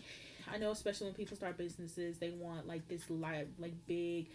I 0.52 0.58
know 0.58 0.72
especially 0.72 1.08
when 1.08 1.14
people 1.16 1.38
start 1.38 1.58
businesses 1.58 2.18
they 2.18 2.30
want 2.30 2.68
like 2.68 2.88
this 2.88 3.10
live 3.10 3.48
like 3.60 3.74
big 3.88 4.28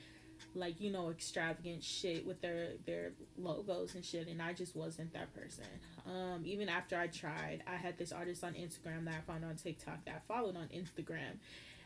like 0.55 0.81
you 0.81 0.91
know 0.91 1.11
extravagant 1.11 1.83
shit 1.83 2.27
with 2.27 2.41
their 2.41 2.73
their 2.85 3.13
logos 3.39 3.95
and 3.95 4.05
shit 4.05 4.29
and 4.29 4.41
I 4.43 4.53
just 4.53 4.77
wasn't 4.77 5.13
that 5.15 5.35
person. 5.35 5.65
Um 6.07 6.43
even 6.45 6.69
after 6.69 6.99
I 6.99 7.07
tried, 7.07 7.63
I 7.67 7.77
had 7.77 7.99
this 7.99 8.13
artist 8.13 8.45
on 8.45 8.55
Instagram 8.55 9.05
that 9.07 9.15
I 9.15 9.33
found 9.33 9.45
on 9.45 9.57
TikTok 9.57 10.05
that 10.05 10.23
I 10.23 10.33
followed 10.33 10.57
on 10.57 10.69
Instagram. 10.69 11.39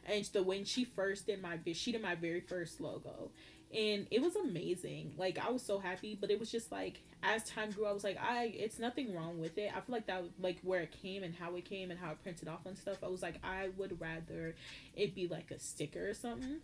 And 0.07 0.25
so 0.27 0.43
when 0.43 0.65
she 0.65 0.85
first 0.85 1.27
did 1.27 1.41
my 1.41 1.59
she 1.73 1.93
did 1.93 2.03
my 2.03 2.15
very 2.15 2.41
first 2.41 2.81
logo 2.81 3.31
and 3.73 4.07
it 4.11 4.21
was 4.21 4.35
amazing. 4.37 5.15
Like 5.17 5.39
I 5.39 5.51
was 5.51 5.63
so 5.63 5.79
happy, 5.79 6.17
but 6.21 6.31
it 6.31 6.41
was 6.41 6.51
just 6.51 6.73
like 6.73 7.03
as 7.23 7.45
time 7.45 7.71
grew, 7.71 7.87
I 7.87 7.93
was 7.93 8.05
like, 8.05 8.19
I 8.21 8.53
it's 8.57 8.79
nothing 8.79 9.15
wrong 9.15 9.41
with 9.41 9.59
it. 9.59 9.71
I 9.75 9.81
feel 9.81 9.95
like 9.95 10.07
that 10.07 10.25
like 10.41 10.59
where 10.63 10.81
it 10.81 10.93
came 11.03 11.23
and 11.23 11.35
how 11.35 11.55
it 11.57 11.65
came 11.65 11.91
and 11.91 12.01
how 12.01 12.11
it 12.11 12.23
printed 12.23 12.49
off 12.49 12.67
and 12.67 12.77
stuff. 12.77 12.99
I 13.03 13.09
was 13.09 13.23
like, 13.23 13.37
I 13.45 13.69
would 13.77 14.01
rather 14.01 14.55
it 14.97 15.15
be 15.15 15.29
like 15.29 15.51
a 15.51 15.59
sticker 15.59 16.09
or 16.09 16.15
something 16.15 16.61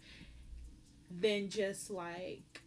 than 1.10 1.48
just 1.48 1.90
like 1.90 2.62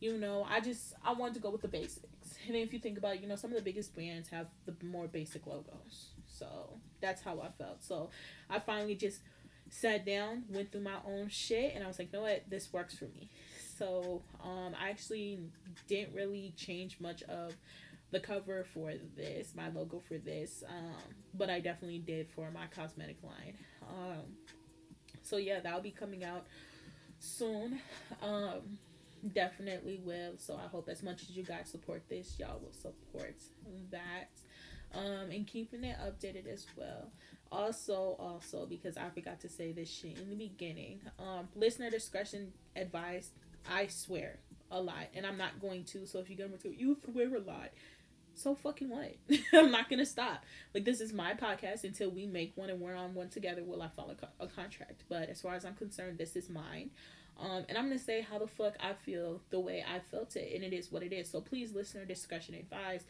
you 0.00 0.16
know. 0.18 0.46
I 0.48 0.60
just 0.60 0.94
I 1.04 1.12
wanted 1.12 1.34
to 1.34 1.40
go 1.40 1.50
with 1.50 1.62
the 1.62 1.68
basics. 1.68 2.06
And 2.46 2.56
if 2.56 2.72
you 2.72 2.78
think 2.78 2.98
about 2.98 3.16
it, 3.16 3.22
you 3.22 3.28
know, 3.28 3.36
some 3.36 3.50
of 3.50 3.56
the 3.56 3.62
biggest 3.62 3.94
brands 3.94 4.28
have 4.28 4.46
the 4.66 4.74
more 4.84 5.06
basic 5.08 5.46
logos. 5.46 6.10
So 6.26 6.78
that's 7.00 7.22
how 7.22 7.40
I 7.40 7.48
felt. 7.48 7.82
So 7.82 8.10
I 8.48 8.58
finally 8.58 8.94
just 8.94 9.20
sat 9.70 10.06
down, 10.06 10.44
went 10.48 10.72
through 10.72 10.82
my 10.82 10.96
own 11.06 11.28
shit, 11.28 11.74
and 11.74 11.84
I 11.84 11.88
was 11.88 11.98
like, 11.98 12.12
you 12.12 12.18
know 12.18 12.24
what, 12.24 12.44
this 12.48 12.72
works 12.72 12.96
for 12.96 13.04
me. 13.06 13.28
So 13.78 14.22
um, 14.42 14.74
I 14.80 14.90
actually 14.90 15.38
didn't 15.86 16.14
really 16.14 16.52
change 16.56 16.98
much 17.00 17.22
of 17.24 17.54
the 18.10 18.20
cover 18.20 18.64
for 18.64 18.92
this, 19.16 19.52
my 19.54 19.68
logo 19.68 20.00
for 20.00 20.18
this, 20.18 20.64
um, 20.68 21.14
but 21.34 21.50
I 21.50 21.60
definitely 21.60 21.98
did 21.98 22.28
for 22.28 22.50
my 22.50 22.66
cosmetic 22.74 23.18
line. 23.22 23.54
Um, 23.88 24.24
so 25.22 25.36
yeah, 25.36 25.60
that'll 25.60 25.82
be 25.82 25.90
coming 25.90 26.24
out 26.24 26.46
soon. 27.18 27.80
Um, 28.22 28.78
definitely 29.34 30.00
will. 30.02 30.32
So 30.38 30.56
I 30.56 30.68
hope 30.68 30.88
as 30.88 31.02
much 31.02 31.22
as 31.22 31.30
you 31.30 31.44
guys 31.44 31.68
support 31.70 32.02
this, 32.08 32.36
y'all 32.38 32.60
will 32.60 32.72
support 32.72 33.36
that. 33.90 34.30
Um, 34.94 35.30
and 35.30 35.46
keeping 35.46 35.84
it 35.84 35.96
updated 35.98 36.50
as 36.50 36.66
well. 36.74 37.10
Also, 37.52 38.16
also 38.18 38.66
because 38.66 38.96
I 38.96 39.10
forgot 39.10 39.40
to 39.40 39.48
say 39.48 39.72
this 39.72 39.90
shit 39.90 40.18
in 40.18 40.30
the 40.30 40.36
beginning. 40.36 41.00
Um, 41.18 41.48
listener 41.54 41.90
discretion 41.90 42.52
advised 42.74 43.32
I 43.68 43.86
swear 43.88 44.38
a 44.70 44.80
lot, 44.80 45.08
and 45.14 45.26
I'm 45.26 45.38
not 45.38 45.60
going 45.60 45.84
to. 45.84 46.06
So 46.06 46.18
if 46.18 46.28
you're 46.28 46.38
gonna 46.38 46.58
you 46.76 46.98
swear 47.04 47.36
a 47.36 47.40
lot, 47.40 47.70
so 48.34 48.54
fucking 48.54 48.88
what? 48.88 49.16
I'm 49.52 49.70
not 49.70 49.88
gonna 49.88 50.06
stop. 50.06 50.44
Like 50.74 50.84
this 50.84 51.00
is 51.00 51.12
my 51.12 51.34
podcast 51.34 51.84
until 51.84 52.10
we 52.10 52.26
make 52.26 52.56
one 52.56 52.70
and 52.70 52.80
we're 52.80 52.94
on 52.94 53.14
one 53.14 53.28
together. 53.28 53.64
Will 53.64 53.82
I 53.82 53.88
follow 53.88 54.14
a 54.40 54.46
contract? 54.46 55.04
But 55.08 55.28
as 55.28 55.40
far 55.40 55.54
as 55.54 55.64
I'm 55.64 55.74
concerned, 55.74 56.18
this 56.18 56.36
is 56.36 56.48
mine. 56.48 56.90
Um, 57.40 57.64
and 57.68 57.78
I'm 57.78 57.84
gonna 57.84 57.98
say 57.98 58.20
how 58.20 58.38
the 58.38 58.46
fuck 58.46 58.74
I 58.80 58.94
feel 58.94 59.40
the 59.50 59.60
way 59.60 59.84
I 59.86 60.00
felt 60.00 60.36
it, 60.36 60.54
and 60.54 60.64
it 60.64 60.72
is 60.72 60.90
what 60.90 61.02
it 61.02 61.12
is. 61.12 61.30
So 61.30 61.40
please, 61.40 61.72
listener 61.72 62.04
discretion 62.04 62.54
advised. 62.54 63.06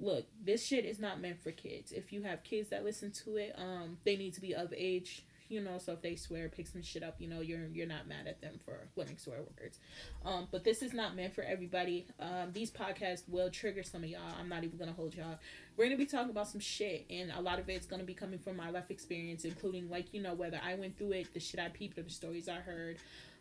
Look, 0.00 0.26
this 0.42 0.64
shit 0.64 0.84
is 0.84 1.00
not 1.00 1.20
meant 1.20 1.42
for 1.42 1.50
kids. 1.50 1.90
If 1.90 2.12
you 2.12 2.22
have 2.22 2.44
kids 2.44 2.68
that 2.68 2.84
listen 2.84 3.10
to 3.24 3.36
it, 3.36 3.52
um, 3.58 3.98
they 4.04 4.16
need 4.16 4.32
to 4.34 4.40
be 4.40 4.54
of 4.54 4.72
age 4.76 5.24
you 5.48 5.60
know, 5.60 5.78
so 5.78 5.92
if 5.92 6.02
they 6.02 6.16
swear, 6.16 6.48
pick 6.48 6.66
some 6.66 6.82
shit 6.82 7.02
up, 7.02 7.16
you 7.18 7.28
know, 7.28 7.40
you're 7.40 7.66
you're 7.72 7.86
not 7.86 8.06
mad 8.06 8.26
at 8.26 8.40
them 8.40 8.58
for 8.64 8.88
letting 8.96 9.18
swear 9.18 9.38
words. 9.60 9.78
Um, 10.24 10.48
but 10.50 10.64
this 10.64 10.82
is 10.82 10.92
not 10.92 11.16
meant 11.16 11.34
for 11.34 11.42
everybody. 11.42 12.06
Um, 12.20 12.52
these 12.52 12.70
podcasts 12.70 13.22
will 13.28 13.50
trigger 13.50 13.82
some 13.82 14.04
of 14.04 14.10
y'all. 14.10 14.20
I'm 14.38 14.48
not 14.48 14.64
even 14.64 14.78
gonna 14.78 14.92
hold 14.92 15.14
y'all. 15.14 15.38
We're 15.76 15.86
gonna 15.86 15.96
be 15.96 16.06
talking 16.06 16.30
about 16.30 16.48
some 16.48 16.60
shit, 16.60 17.06
and 17.10 17.30
a 17.30 17.40
lot 17.40 17.58
of 17.58 17.68
it's 17.68 17.86
gonna 17.86 18.04
be 18.04 18.14
coming 18.14 18.38
from 18.38 18.56
my 18.56 18.70
life 18.70 18.90
experience, 18.90 19.44
including 19.44 19.88
like 19.88 20.12
you 20.12 20.22
know 20.22 20.34
whether 20.34 20.60
I 20.62 20.74
went 20.74 20.98
through 20.98 21.12
it, 21.12 21.34
the 21.34 21.40
shit 21.40 21.60
I 21.60 21.68
peeped, 21.68 21.98
or 21.98 22.02
the 22.02 22.10
stories 22.10 22.48
I 22.48 22.56
heard. 22.56 22.98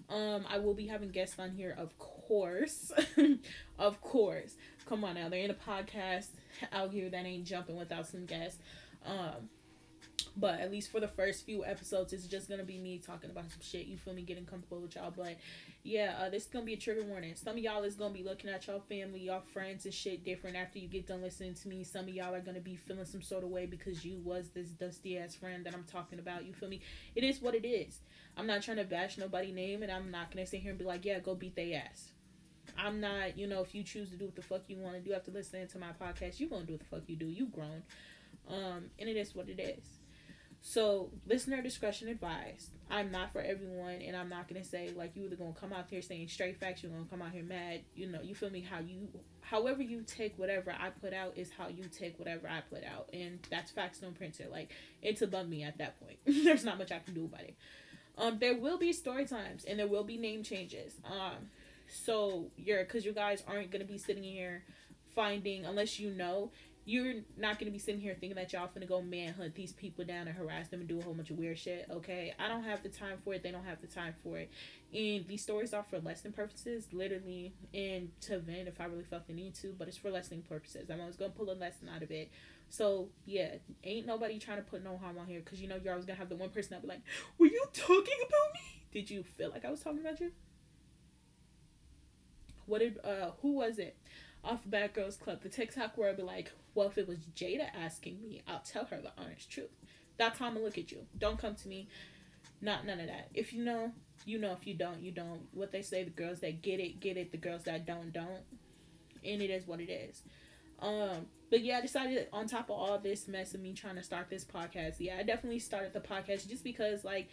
Um, 0.10 0.46
I 0.50 0.60
will 0.60 0.74
be 0.74 0.88
having 0.88 1.10
guests 1.10 1.38
on 1.38 1.52
here, 1.52 1.76
of 1.78 1.98
course, 1.98 2.92
of 3.80 4.02
course. 4.02 4.56
Come 4.86 5.04
on 5.04 5.16
now, 5.16 5.28
they're 5.28 5.44
in 5.44 5.52
a 5.52 5.54
podcast 5.54 6.30
out 6.72 6.94
here 6.94 7.10
that 7.10 7.26
ain't 7.26 7.46
jumping 7.46 7.78
without 7.78 8.08
some 8.08 8.26
guests. 8.26 8.60
Um, 9.06 9.50
but 10.36 10.60
at 10.60 10.72
least 10.72 10.92
for 10.92 11.00
the 11.00 11.08
first 11.08 11.46
few 11.46 11.66
episodes, 11.66 12.14
it's 12.14 12.28
just 12.28 12.50
gonna 12.50 12.64
be 12.64 12.78
me 12.78 13.00
talking 13.00 13.30
about 13.30 13.50
some 13.50 13.62
shit. 13.62 13.88
You 13.88 13.98
feel 13.98 14.14
me? 14.14 14.22
Getting 14.22 14.46
comfortable 14.46 14.82
with 14.82 14.96
y'all. 14.96 15.14
But 15.16 15.38
yeah, 15.84 16.16
uh, 16.20 16.30
this 16.30 16.44
is 16.44 16.50
gonna 16.50 16.66
be 16.66 16.74
a 16.74 16.78
trigger 16.78 17.04
warning. 17.04 17.36
Some 17.36 17.54
of 17.54 17.60
y'all 17.60 17.84
is 17.84 17.96
gonna 17.96 18.14
be 18.14 18.24
looking 18.24 18.50
at 18.50 18.68
y'all 18.68 18.80
family, 18.80 19.20
y'all 19.20 19.42
friends, 19.42 19.86
and 19.86 19.94
shit 19.94 20.24
different 20.24 20.56
after 20.56 20.80
you 20.80 20.88
get 20.88 21.08
done 21.08 21.22
listening 21.22 21.54
to 21.56 21.68
me. 21.68 21.84
Some 21.84 22.04
of 22.04 22.10
y'all 22.10 22.34
are 22.34 22.42
gonna 22.42 22.60
be 22.60 22.76
feeling 22.76 23.06
some 23.06 23.22
sort 23.22 23.44
of 23.44 23.50
way 23.50 23.66
because 23.66 24.06
you 24.06 24.20
was 24.24 24.50
this 24.50 24.70
dusty 24.70 25.18
ass 25.18 25.36
friend 25.36 25.66
that 25.66 25.74
I'm 25.74 25.86
talking 25.86 26.20
about. 26.20 26.46
You 26.46 26.54
feel 26.54 26.70
me? 26.70 26.82
It 27.16 27.24
is 27.24 27.42
what 27.42 27.56
it 27.56 27.66
is. 27.66 28.00
I'm 28.36 28.48
not 28.48 28.62
trying 28.62 28.78
to 28.78 28.84
bash 28.84 29.18
nobody 29.18 29.52
name, 29.52 29.82
and 29.82 29.92
I'm 29.92 30.12
not 30.12 30.32
gonna 30.32 30.46
sit 30.46 30.62
here 30.62 30.72
and 30.72 30.80
be 30.80 30.86
like, 30.86 31.06
yeah, 31.06 31.20
go 31.20 31.36
beat 31.36 31.56
their 31.56 31.84
ass. 31.84 32.12
I'm 32.78 33.00
not, 33.00 33.38
you 33.38 33.48
know, 33.48 33.62
if 33.62 33.74
you 33.74 33.82
choose 33.84 34.10
to 34.12 34.18
do 34.18 34.26
what 34.26 34.36
the 34.36 34.42
fuck 34.42 34.64
you 34.68 34.78
want 34.78 34.96
to 34.96 35.02
do 35.02 35.14
after 35.16 35.32
listening 35.32 35.68
to 35.70 35.80
my 35.80 35.92
podcast, 36.00 36.40
you 36.40 36.48
gonna 36.48 36.66
do 36.66 36.74
what 36.74 36.82
the 36.82 36.86
fuck 36.86 37.04
you 37.08 37.16
do. 37.16 37.26
You 37.26 37.48
grown, 37.48 37.82
um, 38.50 38.86
and 39.00 39.10
it 39.10 39.16
is 39.16 39.34
what 39.34 39.50
it 39.50 39.60
is. 39.60 39.97
So, 40.62 41.12
listener 41.26 41.62
discretion 41.62 42.08
advised. 42.10 42.72
I'm 42.90 43.12
not 43.12 43.32
for 43.32 43.42
everyone, 43.42 44.02
and 44.02 44.16
I'm 44.16 44.30
not 44.30 44.48
gonna 44.48 44.64
say 44.64 44.92
like 44.96 45.16
you 45.16 45.26
either 45.26 45.36
gonna 45.36 45.54
come 45.54 45.74
out 45.74 45.88
here 45.90 46.02
saying 46.02 46.30
straight 46.30 46.60
facts, 46.60 46.84
you're 46.84 46.92
gonna 46.92 47.06
come 47.10 47.22
out 47.22 47.32
here 47.32 47.44
mad. 47.44 47.82
You 47.96 48.08
know, 48.10 48.22
you 48.22 48.34
feel 48.34 48.50
me? 48.50 48.62
How 48.62 48.80
you, 48.80 49.10
however 49.42 49.82
you 49.82 50.04
take 50.04 50.38
whatever 50.40 50.72
I 50.72 50.90
put 50.90 51.14
out 51.14 51.38
is 51.38 51.52
how 51.58 51.68
you 51.68 51.84
take 51.86 52.18
whatever 52.18 52.48
I 52.48 52.62
put 52.62 52.84
out, 52.84 53.10
and 53.14 53.40
that's 53.50 53.72
facts 53.72 54.02
no 54.02 54.12
printer. 54.12 54.46
Like 54.50 54.72
it's 55.02 55.22
above 55.22 55.48
me 55.48 55.64
at 55.64 55.78
that 55.80 56.00
point. 56.00 56.18
There's 56.26 56.64
not 56.64 56.78
much 56.78 56.92
I 56.92 57.00
can 57.00 57.14
do 57.14 57.26
about 57.26 57.42
it. 57.42 57.56
Um, 58.18 58.40
there 58.40 58.58
will 58.58 58.78
be 58.78 58.94
story 58.94 59.26
times, 59.26 59.66
and 59.66 59.78
there 59.78 59.88
will 59.88 60.04
be 60.04 60.18
name 60.18 60.44
changes. 60.44 60.94
Um, 61.06 61.50
so 61.88 62.52
you're 62.58 62.84
because 62.84 63.06
you 63.06 63.14
guys 63.14 63.44
aren't 63.48 63.70
gonna 63.70 63.86
be 63.86 63.98
sitting 63.98 64.24
here 64.24 64.64
finding 65.14 65.66
unless 65.66 66.00
you 66.00 66.12
know 66.12 66.52
you're 66.88 67.16
not 67.36 67.60
gonna 67.60 67.70
be 67.70 67.80
sitting 67.80 68.00
here 68.00 68.16
thinking 68.18 68.38
that 68.38 68.54
y'all 68.54 68.70
finna 68.74 68.88
go 68.88 69.02
manhunt 69.02 69.54
these 69.56 69.74
people 69.74 70.06
down 70.06 70.26
and 70.26 70.38
harass 70.38 70.70
them 70.70 70.80
and 70.80 70.88
do 70.88 70.98
a 70.98 71.04
whole 71.04 71.14
bunch 71.14 71.30
of 71.30 71.38
weird 71.38 71.60
shit. 71.60 71.86
Okay, 71.92 72.34
I 72.40 72.48
don't 72.48 72.64
have 72.64 72.82
the 72.82 72.88
time 72.88 73.18
for 73.26 73.34
it. 73.34 73.44
They 73.44 73.52
don't 73.52 73.66
have 73.66 73.82
the 73.82 73.88
time 73.88 74.16
for 74.24 74.38
it. 74.38 74.50
And 74.94 75.28
these 75.28 75.44
stories 75.44 75.74
are 75.74 75.84
for 75.84 76.00
lesson 76.00 76.32
purposes, 76.32 76.88
literally, 76.94 77.54
and 77.74 78.10
to 78.22 78.40
vent 78.40 78.70
if 78.70 78.80
I 78.80 78.86
really 78.86 79.04
felt 79.04 79.28
the 79.28 79.34
need 79.34 79.54
to. 79.56 79.76
But 79.78 79.90
it's 79.90 79.98
for 79.98 80.10
lesson 80.10 80.44
purposes. 80.48 80.90
I'm 80.90 81.02
always 81.02 81.18
gonna 81.18 81.32
pull 81.32 81.52
a 81.52 81.56
lesson 81.56 81.90
out 81.94 82.04
of 82.04 82.12
it. 82.12 82.32
So 82.70 83.10
yeah, 83.26 83.56
ain't 83.84 84.08
nobody 84.08 84.40
trying 84.40 84.60
to 84.60 84.64
put 84.64 84.82
no 84.82 84.96
harm 84.96 85.18
on 85.18 85.28
here 85.28 85.42
because 85.42 85.60
you 85.62 85.68
know 85.68 85.76
you're 85.84 85.92
always 85.92 86.06
gonna 86.06 86.20
have 86.20 86.30
the 86.30 86.38
one 86.38 86.52
person 86.52 86.70
that 86.72 86.82
be 86.84 86.88
like, 86.88 87.02
"Were 87.38 87.48
you 87.48 87.66
talking 87.74 88.18
about 88.26 88.54
me? 88.54 88.84
Did 88.94 89.10
you 89.10 89.24
feel 89.24 89.50
like 89.50 89.66
I 89.66 89.72
was 89.72 89.82
talking 89.82 90.00
about 90.00 90.22
you?" 90.22 90.32
What 92.66 92.80
did 92.80 92.98
uh 93.04 93.32
who 93.42 93.56
was 93.56 93.78
it? 93.78 93.98
Off 94.44 94.62
Bad 94.66 94.94
Girls 94.94 95.18
Club, 95.18 95.42
the 95.42 95.50
TikTok 95.50 95.98
where 95.98 96.10
I'd 96.10 96.16
be 96.16 96.24
like, 96.24 96.52
well, 96.78 96.88
if 96.88 96.98
it 97.00 97.08
was 97.08 97.18
Jada 97.36 97.70
asking 97.76 98.22
me, 98.22 98.44
I'll 98.48 98.60
tell 98.60 98.86
her 98.86 99.02
the 99.02 99.12
honest 99.18 99.50
truth. 99.50 99.72
That's 100.18 100.38
how 100.38 100.46
I'm 100.46 100.54
gonna 100.54 100.64
look 100.64 100.78
at 100.78 100.92
you. 100.92 101.00
Don't 101.18 101.40
come 101.40 101.56
to 101.56 101.68
me. 101.68 101.88
Not 102.62 102.86
none 102.86 103.00
of 103.00 103.08
that. 103.08 103.30
If 103.34 103.52
you 103.52 103.66
know, 103.66 103.92
you 104.26 104.38
know. 104.38 104.52
If 104.52 104.68
you 104.68 104.76
don't, 104.76 105.02
you 105.02 105.12
don't. 105.12 105.42
What 105.54 105.72
they 105.72 105.82
say, 105.82 106.04
the 106.04 106.12
girls 106.12 106.40
that 106.42 106.62
get 106.62 106.80
it, 106.80 107.00
get 107.00 107.18
it. 107.18 107.32
The 107.32 107.38
girls 107.38 107.64
that 107.64 107.88
don't, 107.88 108.14
don't. 108.14 108.44
And 109.26 109.42
it 109.42 109.50
is 109.50 109.66
what 109.66 109.82
it 109.82 109.90
is. 109.90 110.22
Um, 110.80 111.26
but 111.50 111.64
yeah, 111.64 111.80
I 111.80 111.82
decided 111.82 112.28
on 112.32 112.48
top 112.48 112.70
of 112.70 112.78
all 112.78 113.00
this 113.00 113.28
mess 113.28 113.56
of 113.56 113.60
me 113.60 113.74
trying 113.74 113.96
to 113.96 114.04
start 114.04 114.30
this 114.30 114.46
podcast, 114.46 114.98
yeah, 115.00 115.18
I 115.18 115.24
definitely 115.24 115.60
started 115.60 115.94
the 115.94 116.00
podcast 116.00 116.48
just 116.48 116.64
because 116.64 117.04
like 117.04 117.30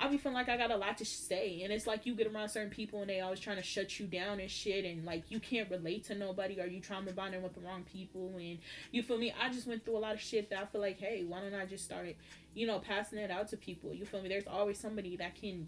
I 0.00 0.08
be 0.08 0.16
feeling 0.16 0.36
like 0.36 0.48
I 0.48 0.56
got 0.56 0.70
a 0.70 0.76
lot 0.76 0.98
to 0.98 1.04
say, 1.04 1.62
and 1.62 1.72
it's 1.72 1.86
like 1.86 2.06
you 2.06 2.14
get 2.14 2.32
around 2.32 2.48
certain 2.50 2.70
people 2.70 3.00
and 3.00 3.10
they 3.10 3.20
always 3.20 3.40
trying 3.40 3.56
to 3.56 3.62
shut 3.62 3.98
you 3.98 4.06
down 4.06 4.38
and 4.38 4.50
shit, 4.50 4.84
and 4.84 5.04
like 5.04 5.30
you 5.30 5.40
can't 5.40 5.70
relate 5.70 6.04
to 6.04 6.14
nobody 6.14 6.60
or 6.60 6.66
you 6.66 6.80
trauma 6.80 7.12
bonding 7.12 7.42
with 7.42 7.54
the 7.54 7.60
wrong 7.60 7.84
people, 7.84 8.32
and 8.36 8.58
you 8.92 9.02
feel 9.02 9.18
me? 9.18 9.32
I 9.40 9.50
just 9.52 9.66
went 9.66 9.84
through 9.84 9.96
a 9.96 9.98
lot 9.98 10.14
of 10.14 10.20
shit 10.20 10.50
that 10.50 10.62
I 10.62 10.66
feel 10.66 10.80
like, 10.80 10.98
hey, 10.98 11.24
why 11.26 11.40
don't 11.40 11.54
I 11.54 11.66
just 11.66 11.84
start, 11.84 12.14
you 12.54 12.66
know, 12.66 12.78
passing 12.78 13.18
it 13.18 13.30
out 13.30 13.48
to 13.48 13.56
people? 13.56 13.92
You 13.92 14.04
feel 14.04 14.22
me? 14.22 14.28
There's 14.28 14.46
always 14.46 14.78
somebody 14.78 15.16
that 15.16 15.34
can 15.34 15.66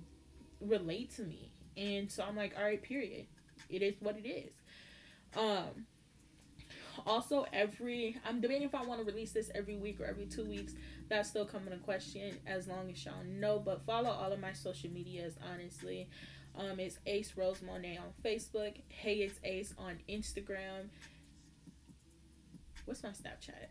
relate 0.60 1.14
to 1.16 1.22
me, 1.22 1.52
and 1.76 2.10
so 2.10 2.22
I'm 2.22 2.36
like, 2.36 2.54
all 2.56 2.64
right, 2.64 2.82
period. 2.82 3.26
It 3.68 3.82
is 3.82 3.94
what 4.00 4.16
it 4.16 4.26
is. 4.28 4.52
Um, 5.36 5.86
also 7.06 7.46
every 7.52 8.16
i'm 8.24 8.40
debating 8.40 8.62
if 8.66 8.74
i 8.74 8.82
want 8.82 9.00
to 9.00 9.06
release 9.06 9.32
this 9.32 9.50
every 9.54 9.76
week 9.76 10.00
or 10.00 10.04
every 10.06 10.26
two 10.26 10.44
weeks. 10.44 10.74
That's 11.08 11.28
still 11.28 11.44
coming 11.44 11.70
to 11.70 11.78
question 11.78 12.36
as 12.46 12.68
long 12.68 12.90
as 12.90 13.04
y'all 13.04 13.24
know 13.26 13.58
but 13.58 13.82
follow 13.82 14.10
all 14.10 14.32
of 14.32 14.40
my 14.40 14.52
social 14.52 14.90
medias 14.90 15.34
honestly. 15.52 16.08
Um 16.56 16.80
it's 16.80 16.98
ace 17.06 17.32
rose 17.36 17.62
monet 17.62 17.98
on 17.98 18.12
facebook. 18.24 18.74
Hey 18.88 19.16
it's 19.16 19.38
ace 19.44 19.74
on 19.78 19.98
instagram. 20.08 20.88
What's 22.84 23.02
my 23.02 23.10
snapchat? 23.10 23.68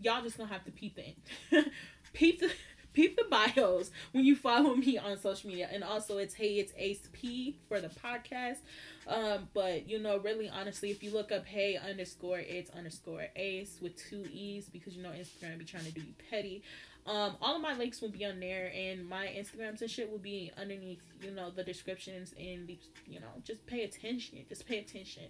Y'all 0.00 0.22
just 0.22 0.36
gonna 0.36 0.52
have 0.52 0.64
to 0.64 0.70
peep 0.70 0.98
in. 0.98 1.64
Peep 2.12 2.40
the 2.40 2.50
peep 2.92 3.16
the 3.16 3.24
bios 3.30 3.90
when 4.12 4.24
you 4.24 4.36
follow 4.36 4.74
me 4.74 4.98
on 4.98 5.18
social 5.18 5.48
media. 5.50 5.68
And 5.72 5.84
also 5.84 6.18
it's 6.18 6.34
hey 6.34 6.54
it's 6.54 6.72
ace 6.76 7.08
p 7.12 7.56
for 7.68 7.80
the 7.80 7.88
podcast. 7.88 8.58
Um 9.06 9.48
but 9.54 9.88
you 9.88 9.98
know 9.98 10.18
really 10.18 10.48
honestly 10.48 10.90
if 10.90 11.02
you 11.02 11.12
look 11.12 11.32
up 11.32 11.46
hey 11.46 11.76
underscore 11.76 12.38
it's 12.38 12.70
underscore 12.70 13.26
ace 13.36 13.78
with 13.80 13.96
two 13.96 14.26
e's 14.32 14.68
because 14.68 14.94
you 14.94 15.02
know 15.02 15.10
instagram 15.10 15.58
be 15.58 15.64
trying 15.64 15.84
to 15.84 15.92
do 15.92 16.00
you 16.00 16.14
petty 16.30 16.62
um 17.06 17.36
all 17.40 17.56
of 17.56 17.62
my 17.62 17.74
links 17.74 18.00
will 18.00 18.10
be 18.10 18.24
on 18.24 18.38
there 18.40 18.70
and 18.74 19.08
my 19.08 19.26
instagrams 19.26 19.80
and 19.80 19.90
shit 19.90 20.10
will 20.10 20.18
be 20.18 20.52
underneath 20.58 21.00
you 21.22 21.30
know 21.30 21.50
the 21.50 21.64
descriptions 21.64 22.34
and 22.38 22.68
the 22.68 22.78
you 23.06 23.18
know 23.18 23.26
just 23.42 23.66
pay 23.66 23.82
attention 23.82 24.38
just 24.48 24.66
pay 24.66 24.78
attention 24.78 25.24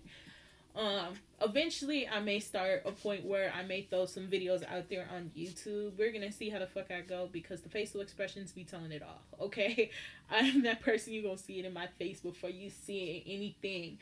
um, 0.76 1.14
eventually 1.40 2.06
I 2.08 2.20
may 2.20 2.38
start 2.38 2.82
a 2.86 2.92
point 2.92 3.24
where 3.24 3.52
I 3.54 3.62
may 3.62 3.82
throw 3.82 4.06
some 4.06 4.28
videos 4.28 4.62
out 4.70 4.88
there 4.88 5.08
on 5.14 5.30
YouTube. 5.36 5.98
We're 5.98 6.12
gonna 6.12 6.32
see 6.32 6.48
how 6.48 6.60
the 6.60 6.66
fuck 6.66 6.90
I 6.90 7.00
go 7.00 7.28
because 7.30 7.60
the 7.62 7.68
facial 7.68 8.00
expressions 8.00 8.52
be 8.52 8.64
telling 8.64 8.92
it 8.92 9.02
all. 9.02 9.22
Okay, 9.40 9.90
I'm 10.30 10.62
that 10.64 10.82
person 10.82 11.14
you 11.14 11.22
gonna 11.22 11.38
see 11.38 11.58
it 11.58 11.64
in 11.64 11.72
my 11.72 11.86
face 11.98 12.20
before 12.20 12.50
you 12.50 12.70
see 12.70 13.24
anything. 13.26 13.98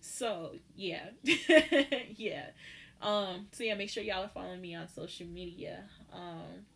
So 0.00 0.52
yeah, 0.76 1.06
yeah. 2.16 2.50
Um, 3.00 3.46
so 3.52 3.64
yeah, 3.64 3.74
make 3.74 3.88
sure 3.88 4.02
y'all 4.02 4.24
are 4.24 4.28
following 4.28 4.60
me 4.60 4.74
on 4.74 4.86
social 4.88 5.26
media. 5.26 5.84
Um, 6.12 6.66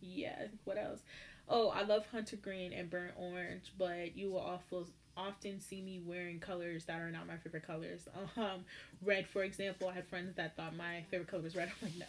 yeah. 0.00 0.46
What 0.64 0.78
else? 0.78 1.00
Oh, 1.48 1.70
I 1.70 1.82
love 1.82 2.06
hunter 2.12 2.36
green 2.36 2.72
and 2.72 2.88
burnt 2.88 3.14
orange, 3.16 3.72
but 3.76 4.16
you 4.16 4.30
will 4.30 4.38
also 4.40 4.86
often 5.26 5.60
see 5.60 5.82
me 5.82 6.00
wearing 6.04 6.40
colors 6.40 6.84
that 6.86 7.00
are 7.00 7.10
not 7.10 7.26
my 7.26 7.36
favorite 7.36 7.66
colors. 7.66 8.08
Um, 8.36 8.64
red, 9.02 9.26
for 9.26 9.42
example, 9.42 9.88
I 9.88 9.94
had 9.94 10.06
friends 10.06 10.36
that 10.36 10.56
thought 10.56 10.74
my 10.76 11.04
favorite 11.10 11.28
color 11.28 11.42
was 11.42 11.56
red. 11.56 11.70
I'm 11.82 11.88
like, 11.88 12.08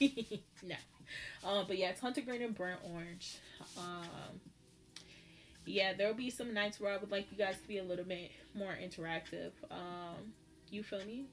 no, 0.00 0.38
no. 1.42 1.48
Um, 1.48 1.64
but 1.66 1.78
yeah, 1.78 1.90
it's 1.90 2.00
hunter 2.00 2.20
green 2.20 2.42
and 2.42 2.54
burnt 2.54 2.80
orange. 2.84 3.38
Um, 3.76 4.40
yeah, 5.66 5.92
there'll 5.92 6.14
be 6.14 6.30
some 6.30 6.54
nights 6.54 6.80
where 6.80 6.92
I 6.92 6.96
would 6.96 7.10
like 7.10 7.30
you 7.30 7.36
guys 7.38 7.56
to 7.60 7.68
be 7.68 7.78
a 7.78 7.84
little 7.84 8.04
bit 8.04 8.30
more 8.54 8.72
interactive. 8.72 9.50
Um, 9.70 10.32
you 10.70 10.82
feel 10.82 11.04
me? 11.04 11.26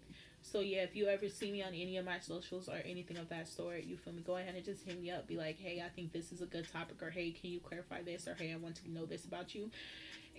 So 0.46 0.60
yeah, 0.60 0.84
if 0.84 0.96
you 0.96 1.08
ever 1.08 1.28
see 1.28 1.52
me 1.52 1.64
on 1.64 1.74
any 1.74 1.98
of 1.98 2.06
my 2.06 2.20
socials 2.20 2.70
or 2.70 2.78
anything 2.86 3.18
of 3.18 3.30
that 3.30 3.48
sort, 3.48 3.84
you 3.84 3.98
feel 3.98 4.14
me? 4.14 4.22
Go 4.22 4.38
ahead 4.38 4.54
and 4.54 4.64
just 4.64 4.86
hit 4.86 5.02
me 5.02 5.10
up. 5.10 5.28
Be 5.28 5.38
like, 5.38 5.58
hey, 5.58 5.82
I 5.84 5.90
think 5.90 6.14
this 6.14 6.32
is 6.32 6.42
a 6.42 6.46
good 6.46 6.68
topic, 6.72 7.02
or 7.02 7.10
hey, 7.10 7.32
can 7.32 7.50
you 7.50 7.60
clarify 7.60 8.04
this, 8.04 8.28
or 8.28 8.36
hey, 8.36 8.54
I 8.54 8.58
want 8.58 8.76
to 8.76 8.92
know 8.92 9.06
this 9.08 9.26
about 9.26 9.56
you. 9.56 9.72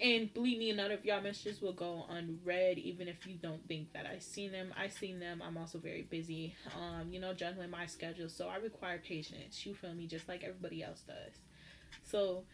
And 0.00 0.32
believe 0.32 0.58
me, 0.58 0.72
none 0.72 0.92
of 0.92 1.04
y'all 1.04 1.20
messages 1.20 1.60
will 1.60 1.72
go 1.72 2.04
unread, 2.08 2.78
even 2.78 3.08
if 3.08 3.26
you 3.26 3.34
don't 3.34 3.66
think 3.66 3.92
that 3.94 4.06
I 4.06 4.20
seen 4.20 4.52
them. 4.52 4.72
I 4.78 4.88
seen 4.88 5.18
them. 5.18 5.42
I'm 5.44 5.56
also 5.56 5.78
very 5.78 6.02
busy, 6.02 6.54
um, 6.78 7.10
you 7.10 7.18
know, 7.18 7.34
juggling 7.34 7.70
my 7.70 7.86
schedule, 7.86 8.28
so 8.28 8.46
I 8.48 8.56
require 8.56 8.98
patience. 9.04 9.66
You 9.66 9.74
feel 9.74 9.92
me, 9.92 10.06
just 10.06 10.28
like 10.28 10.44
everybody 10.44 10.84
else 10.84 11.00
does. 11.00 11.34
So 12.04 12.44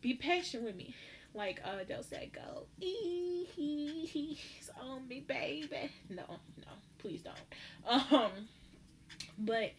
be 0.00 0.14
patient 0.14 0.64
with 0.64 0.76
me. 0.76 0.94
Like 1.34 1.60
uh 1.64 1.78
Adele 1.80 2.02
said, 2.02 2.30
go 2.32 2.66
ease 2.80 4.70
on 4.80 5.06
me, 5.08 5.20
baby. 5.20 5.90
No, 6.08 6.24
no, 6.28 6.72
please 6.98 7.22
don't. 7.22 8.12
Um, 8.12 8.30
but 9.38 9.72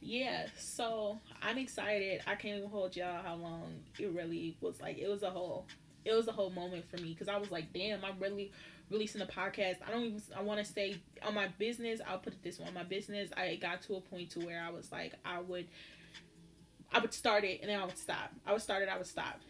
yeah, 0.00 0.46
so 0.58 1.18
I'm 1.42 1.58
excited. 1.58 2.22
I 2.26 2.34
can't 2.34 2.58
even 2.58 2.70
hold 2.70 2.96
y'all 2.96 3.22
how 3.22 3.34
long 3.34 3.74
it 3.98 4.10
really 4.12 4.56
was 4.60 4.80
like. 4.80 4.98
It 4.98 5.08
was 5.08 5.22
a 5.22 5.30
whole 5.30 5.66
it 6.04 6.14
was 6.14 6.28
a 6.28 6.32
whole 6.32 6.50
moment 6.50 6.88
for 6.90 6.96
me 6.96 7.10
because 7.10 7.28
I 7.28 7.36
was 7.36 7.50
like, 7.50 7.72
damn, 7.72 8.04
I'm 8.04 8.18
really 8.18 8.52
releasing 8.90 9.20
a 9.20 9.26
podcast. 9.26 9.76
I 9.86 9.90
don't 9.90 10.04
even 10.04 10.22
I 10.36 10.42
want 10.42 10.64
to 10.64 10.70
say 10.70 10.96
on 11.22 11.34
my 11.34 11.48
business. 11.58 12.00
I'll 12.06 12.18
put 12.18 12.32
it 12.32 12.42
this 12.42 12.58
way: 12.58 12.66
on 12.66 12.74
my 12.74 12.82
business, 12.82 13.30
I 13.36 13.56
got 13.56 13.82
to 13.82 13.96
a 13.96 14.00
point 14.00 14.30
to 14.30 14.40
where 14.40 14.62
I 14.62 14.70
was 14.70 14.90
like, 14.90 15.14
I 15.24 15.40
would. 15.40 15.66
I 16.92 16.98
would 16.98 17.14
start 17.14 17.44
it 17.44 17.60
and 17.60 17.70
then 17.70 17.78
I 17.78 17.84
would 17.84 17.98
stop. 17.98 18.32
I 18.46 18.52
would 18.52 18.62
start 18.62 18.82
it, 18.82 18.88
I 18.88 18.96
would 18.96 19.06
stop. 19.06 19.40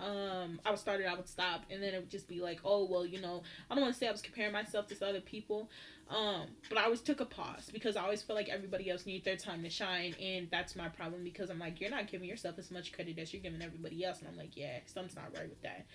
Um, 0.00 0.60
I 0.64 0.70
would 0.70 0.78
start 0.78 1.00
it, 1.00 1.06
I 1.06 1.14
would 1.14 1.28
stop, 1.28 1.62
and 1.70 1.82
then 1.82 1.94
it 1.94 1.98
would 2.00 2.10
just 2.10 2.28
be 2.28 2.40
like, 2.40 2.60
oh 2.64 2.84
well, 2.84 3.04
you 3.04 3.20
know, 3.20 3.42
I 3.70 3.74
don't 3.74 3.82
want 3.82 3.94
to 3.94 3.98
say 3.98 4.08
I 4.08 4.12
was 4.12 4.22
comparing 4.22 4.52
myself 4.52 4.86
to 4.88 5.06
other 5.06 5.20
people, 5.20 5.70
um, 6.10 6.46
but 6.68 6.78
I 6.78 6.84
always 6.84 7.00
took 7.00 7.20
a 7.20 7.24
pause 7.24 7.70
because 7.72 7.96
I 7.96 8.02
always 8.02 8.22
feel 8.22 8.36
like 8.36 8.48
everybody 8.48 8.90
else 8.90 9.06
needs 9.06 9.24
their 9.24 9.36
time 9.36 9.62
to 9.62 9.70
shine, 9.70 10.14
and 10.20 10.48
that's 10.50 10.76
my 10.76 10.88
problem 10.88 11.24
because 11.24 11.50
I'm 11.50 11.58
like, 11.58 11.80
you're 11.80 11.90
not 11.90 12.10
giving 12.10 12.28
yourself 12.28 12.58
as 12.58 12.70
much 12.70 12.92
credit 12.92 13.18
as 13.18 13.32
you're 13.32 13.42
giving 13.42 13.62
everybody 13.62 14.04
else, 14.04 14.20
and 14.20 14.28
I'm 14.28 14.36
like, 14.36 14.56
yeah, 14.56 14.78
something's 14.86 15.16
not 15.16 15.36
right 15.36 15.48
with 15.48 15.62
that. 15.62 15.86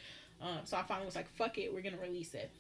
Um, 0.42 0.60
so 0.64 0.78
I 0.78 0.84
finally 0.84 1.06
was 1.06 1.16
like, 1.16 1.30
fuck 1.36 1.58
it, 1.58 1.74
we're 1.74 1.82
gonna 1.82 2.02
release 2.02 2.34
it, 2.34 2.52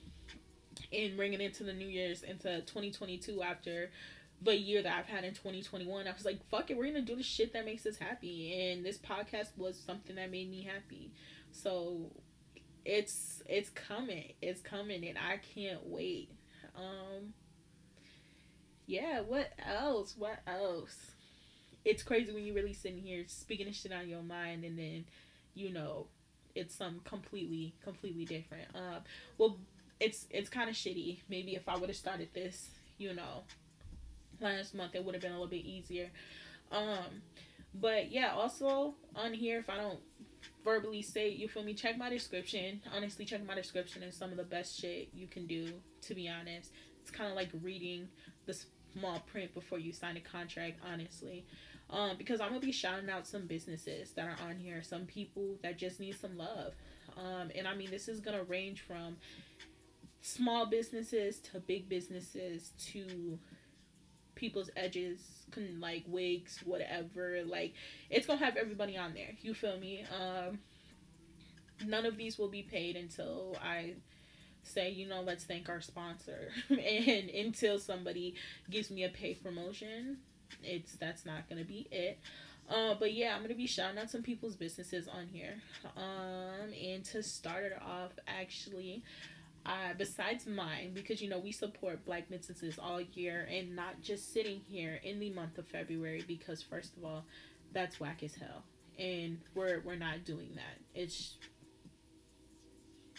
and 0.93 1.17
bring 1.17 1.33
it 1.33 1.41
into 1.41 1.63
the 1.63 1.73
New 1.73 1.87
Year's 1.87 2.23
into 2.23 2.61
2022 2.61 3.41
after 3.41 3.91
the 4.41 4.55
year 4.55 4.81
that 4.81 4.97
I've 4.97 5.05
had 5.05 5.23
in 5.23 5.33
2021. 5.33 6.07
I 6.07 6.13
was 6.13 6.25
like, 6.25 6.45
fuck 6.49 6.71
it, 6.71 6.77
we're 6.77 6.85
gonna 6.85 7.01
do 7.01 7.15
the 7.15 7.23
shit 7.23 7.53
that 7.53 7.65
makes 7.65 7.85
us 7.85 7.97
happy. 7.97 8.71
And 8.71 8.85
this 8.85 8.97
podcast 8.97 9.57
was 9.57 9.77
something 9.77 10.15
that 10.15 10.31
made 10.31 10.49
me 10.49 10.63
happy. 10.63 11.11
So 11.51 12.11
it's 12.85 13.43
it's 13.47 13.69
coming. 13.69 14.33
It's 14.41 14.61
coming 14.61 15.05
and 15.05 15.17
I 15.17 15.37
can't 15.37 15.85
wait. 15.85 16.29
Um 16.75 17.33
Yeah, 18.87 19.21
what 19.21 19.51
else? 19.65 20.15
What 20.17 20.39
else? 20.47 20.95
It's 21.85 22.03
crazy 22.03 22.31
when 22.31 22.43
you 22.43 22.53
really 22.53 22.73
sitting 22.73 23.01
here 23.01 23.23
speaking 23.27 23.67
this 23.67 23.77
shit 23.81 23.91
on 23.91 24.09
your 24.09 24.21
mind 24.21 24.63
and 24.63 24.77
then, 24.77 25.05
you 25.53 25.71
know, 25.71 26.07
it's 26.55 26.75
some 26.75 26.99
completely, 27.03 27.73
completely 27.83 28.25
different. 28.25 28.67
Uh, 28.73 28.99
well 29.37 29.57
it's 29.99 30.27
it's 30.29 30.49
kinda 30.49 30.71
shitty. 30.71 31.19
Maybe 31.27 31.55
if 31.55 31.67
I 31.67 31.77
would 31.77 31.89
have 31.89 31.97
started 31.97 32.29
this, 32.33 32.69
you 32.97 33.13
know, 33.13 33.43
last 34.41 34.73
month 34.73 34.95
it 34.95 35.03
would 35.03 35.15
have 35.15 35.21
been 35.21 35.31
a 35.31 35.35
little 35.35 35.47
bit 35.47 35.65
easier. 35.65 36.09
Um 36.71 37.21
but 37.73 38.11
yeah 38.11 38.31
also 38.33 38.95
on 39.15 39.31
here 39.31 39.59
if 39.59 39.69
i 39.69 39.77
don't 39.77 39.99
verbally 40.63 41.01
say 41.01 41.29
you 41.29 41.47
feel 41.47 41.63
me 41.63 41.73
check 41.73 41.97
my 41.97 42.09
description. 42.09 42.81
Honestly 42.95 43.25
check 43.25 43.45
my 43.45 43.55
description 43.55 44.03
is 44.03 44.15
some 44.15 44.31
of 44.31 44.37
the 44.37 44.43
best 44.43 44.79
shit 44.79 45.09
you 45.13 45.27
can 45.27 45.45
do 45.45 45.71
to 46.01 46.15
be 46.15 46.29
honest. 46.29 46.71
It's 47.01 47.11
kind 47.11 47.29
of 47.29 47.35
like 47.35 47.49
reading 47.61 48.07
the 48.45 48.55
small 48.93 49.19
print 49.31 49.53
before 49.53 49.79
you 49.79 49.91
sign 49.93 50.17
a 50.17 50.21
contract 50.21 50.79
honestly. 50.91 51.45
Um 51.89 52.17
because 52.17 52.41
i'm 52.41 52.49
gonna 52.49 52.59
be 52.59 52.71
shouting 52.71 53.09
out 53.09 53.27
some 53.27 53.47
businesses 53.47 54.11
that 54.11 54.27
are 54.27 54.47
on 54.47 54.57
here 54.57 54.81
some 54.83 55.05
people 55.05 55.55
that 55.63 55.77
just 55.77 55.99
need 55.99 56.19
some 56.19 56.37
love. 56.37 56.73
Um 57.17 57.51
and 57.55 57.67
i 57.67 57.75
mean 57.75 57.91
this 57.91 58.07
is 58.07 58.19
gonna 58.19 58.43
range 58.43 58.81
from 58.81 59.17
small 60.21 60.65
businesses 60.65 61.39
to 61.39 61.59
big 61.59 61.87
businesses 61.87 62.71
to 62.91 63.39
people's 64.39 64.69
edges, 64.75 65.19
can 65.51 65.79
like 65.79 66.03
wigs, 66.07 66.59
whatever. 66.65 67.41
Like 67.45 67.73
it's 68.09 68.25
gonna 68.25 68.43
have 68.43 68.55
everybody 68.55 68.97
on 68.97 69.13
there. 69.13 69.31
You 69.41 69.53
feel 69.53 69.77
me? 69.79 70.05
Um, 70.19 70.59
none 71.85 72.05
of 72.05 72.17
these 72.17 72.37
will 72.37 72.49
be 72.49 72.63
paid 72.63 72.95
until 72.95 73.55
I 73.61 73.95
say, 74.63 74.89
you 74.91 75.07
know, 75.07 75.21
let's 75.21 75.43
thank 75.43 75.69
our 75.69 75.81
sponsor, 75.81 76.49
and 76.69 77.29
until 77.29 77.79
somebody 77.79 78.35
gives 78.69 78.89
me 78.91 79.03
a 79.03 79.09
pay 79.09 79.33
promotion, 79.33 80.17
it's 80.63 80.93
that's 80.93 81.25
not 81.25 81.47
gonna 81.49 81.65
be 81.65 81.87
it. 81.91 82.19
Uh, 82.69 82.93
but 82.99 83.13
yeah, 83.13 83.35
I'm 83.35 83.41
gonna 83.41 83.55
be 83.55 83.67
shouting 83.67 83.97
out 83.97 84.11
some 84.11 84.21
people's 84.21 84.55
businesses 84.55 85.07
on 85.07 85.27
here. 85.27 85.55
Um, 85.97 86.71
and 86.71 87.03
to 87.05 87.23
start 87.23 87.63
it 87.63 87.77
off, 87.81 88.11
actually, 88.27 89.03
uh, 89.65 89.93
besides 89.97 90.47
mine, 90.47 90.91
because 90.93 91.21
you 91.21 91.29
know 91.29 91.39
we 91.39 91.51
support 91.51 92.05
Black 92.05 92.29
businesses 92.29 92.79
all 92.79 93.01
year 93.01 93.47
and 93.51 93.75
not 93.75 94.01
just 94.01 94.33
sitting 94.33 94.61
here 94.67 94.99
in 95.03 95.19
the 95.19 95.29
month 95.31 95.57
of 95.57 95.67
February. 95.67 96.23
Because 96.27 96.61
first 96.63 96.95
of 96.97 97.03
all, 97.03 97.25
that's 97.73 97.99
whack 97.99 98.23
as 98.23 98.35
hell, 98.35 98.63
and 98.97 99.39
we're 99.55 99.81
we're 99.81 99.95
not 99.95 100.25
doing 100.25 100.51
that. 100.55 100.99
It's 100.99 101.35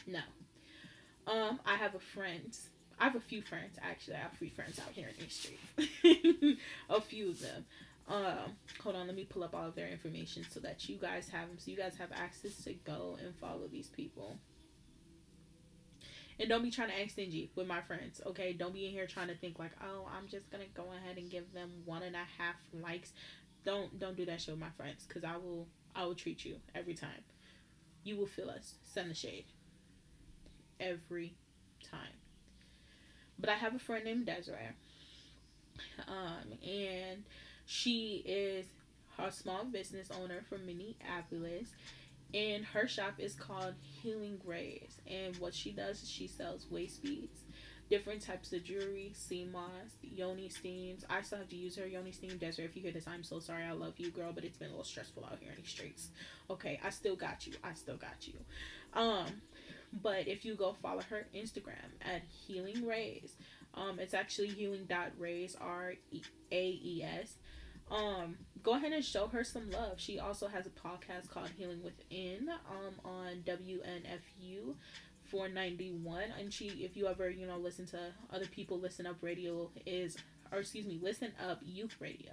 no. 0.06 0.20
Um, 1.26 1.60
I 1.64 1.76
have 1.76 1.94
a 1.94 2.00
friend. 2.00 2.56
I 2.98 3.04
have 3.04 3.16
a 3.16 3.20
few 3.20 3.42
friends 3.42 3.78
actually. 3.82 4.16
I 4.16 4.20
have 4.20 4.32
three 4.32 4.50
friends 4.50 4.78
out 4.78 4.92
here 4.92 5.08
in 5.08 5.24
the 5.24 5.30
street. 5.30 6.58
a 6.90 7.00
few 7.00 7.30
of 7.30 7.40
them. 7.40 7.64
Um, 8.08 8.56
hold 8.82 8.96
on, 8.96 9.06
let 9.06 9.14
me 9.14 9.24
pull 9.24 9.44
up 9.44 9.54
all 9.54 9.68
of 9.68 9.76
their 9.76 9.88
information 9.88 10.44
so 10.50 10.58
that 10.60 10.88
you 10.88 10.96
guys 10.96 11.28
have 11.28 11.48
them, 11.48 11.58
so 11.58 11.70
you 11.70 11.76
guys 11.76 11.96
have 11.96 12.10
access 12.12 12.56
to 12.64 12.74
go 12.74 13.16
and 13.24 13.34
follow 13.36 13.68
these 13.70 13.86
people. 13.86 14.36
And 16.40 16.48
don't 16.48 16.62
be 16.62 16.70
trying 16.70 16.88
to 16.88 16.98
act 16.98 17.10
stingy 17.10 17.50
with 17.54 17.66
my 17.66 17.82
friends, 17.82 18.22
okay? 18.26 18.54
Don't 18.54 18.72
be 18.72 18.86
in 18.86 18.92
here 18.92 19.06
trying 19.06 19.28
to 19.28 19.34
think 19.34 19.58
like, 19.58 19.72
oh, 19.84 20.08
I'm 20.16 20.26
just 20.26 20.50
gonna 20.50 20.64
go 20.74 20.84
ahead 20.96 21.18
and 21.18 21.30
give 21.30 21.52
them 21.52 21.70
one 21.84 22.02
and 22.02 22.16
a 22.16 22.26
half 22.38 22.56
likes. 22.72 23.12
Don't 23.62 23.98
don't 24.00 24.16
do 24.16 24.24
that 24.24 24.40
shit 24.40 24.54
with 24.54 24.60
my 24.60 24.70
friends, 24.70 25.06
cause 25.06 25.22
I 25.22 25.36
will 25.36 25.66
I 25.94 26.06
will 26.06 26.14
treat 26.14 26.42
you 26.46 26.56
every 26.74 26.94
time. 26.94 27.22
You 28.04 28.16
will 28.16 28.26
feel 28.26 28.48
us. 28.48 28.76
Send 28.82 29.10
the 29.10 29.14
shade. 29.14 29.44
Every 30.80 31.34
time. 31.90 32.16
But 33.38 33.50
I 33.50 33.54
have 33.56 33.74
a 33.74 33.78
friend 33.78 34.04
named 34.06 34.24
Desiree. 34.24 34.70
Um, 36.08 36.58
and 36.66 37.24
she 37.66 38.22
is 38.24 38.66
a 39.18 39.30
small 39.30 39.64
business 39.64 40.10
owner 40.10 40.42
from 40.48 40.64
Minneapolis 40.64 41.68
and 42.34 42.64
her 42.64 42.86
shop 42.86 43.14
is 43.18 43.34
called 43.34 43.74
Healing 43.80 44.40
Raes. 44.44 44.98
And 45.06 45.36
what 45.38 45.54
she 45.54 45.72
does 45.72 46.02
is 46.02 46.10
she 46.10 46.26
sells 46.26 46.66
waist 46.70 47.02
beads, 47.02 47.40
different 47.88 48.22
types 48.22 48.52
of 48.52 48.64
jewelry, 48.64 49.12
sea 49.14 49.48
moss, 49.50 49.98
yoni 50.02 50.48
steams. 50.48 51.04
I 51.10 51.22
still 51.22 51.38
have 51.38 51.48
to 51.48 51.56
use 51.56 51.76
her 51.76 51.86
yoni 51.86 52.12
steam. 52.12 52.38
Desiree, 52.38 52.66
if 52.66 52.76
you 52.76 52.82
hear 52.82 52.92
this, 52.92 53.08
I'm 53.08 53.24
so 53.24 53.40
sorry. 53.40 53.64
I 53.64 53.72
love 53.72 53.94
you, 53.98 54.10
girl, 54.10 54.32
but 54.32 54.44
it's 54.44 54.56
been 54.56 54.68
a 54.68 54.70
little 54.70 54.84
stressful 54.84 55.24
out 55.24 55.38
here 55.40 55.50
in 55.50 55.56
these 55.56 55.70
streets. 55.70 56.10
Okay, 56.48 56.80
I 56.84 56.90
still 56.90 57.16
got 57.16 57.46
you. 57.46 57.54
I 57.64 57.74
still 57.74 57.96
got 57.96 58.26
you. 58.26 58.34
Um, 58.94 59.26
but 60.02 60.28
if 60.28 60.44
you 60.44 60.54
go 60.54 60.76
follow 60.80 61.02
her 61.10 61.26
Instagram 61.34 61.90
at 62.00 62.22
Healing 62.46 62.86
Raes, 62.86 63.34
um, 63.74 63.98
it's 63.98 64.14
actually 64.14 64.48
healing 64.48 64.84
dot 64.88 65.12
rays 65.18 65.56
r 65.60 65.94
a 66.52 66.68
e 66.82 67.04
s 67.04 67.34
um 67.90 68.36
go 68.62 68.74
ahead 68.74 68.92
and 68.92 69.04
show 69.04 69.26
her 69.28 69.42
some 69.42 69.70
love. 69.70 69.98
She 69.98 70.18
also 70.18 70.46
has 70.48 70.66
a 70.66 70.70
podcast 70.70 71.30
called 71.30 71.48
healing 71.56 71.82
within 71.82 72.48
um 72.70 72.94
on 73.04 73.42
wnfu 73.46 74.74
491 75.24 76.24
and 76.38 76.52
she 76.52 76.68
if 76.84 76.96
you 76.96 77.06
ever 77.06 77.30
you 77.30 77.46
know 77.46 77.56
listen 77.58 77.86
to 77.86 77.98
other 78.32 78.46
people 78.46 78.78
listen 78.78 79.06
up 79.06 79.16
radio 79.22 79.70
is 79.86 80.16
or 80.52 80.58
excuse 80.58 80.84
me 80.86 80.98
listen 81.02 81.32
up 81.48 81.60
youth 81.62 81.96
radio 82.00 82.32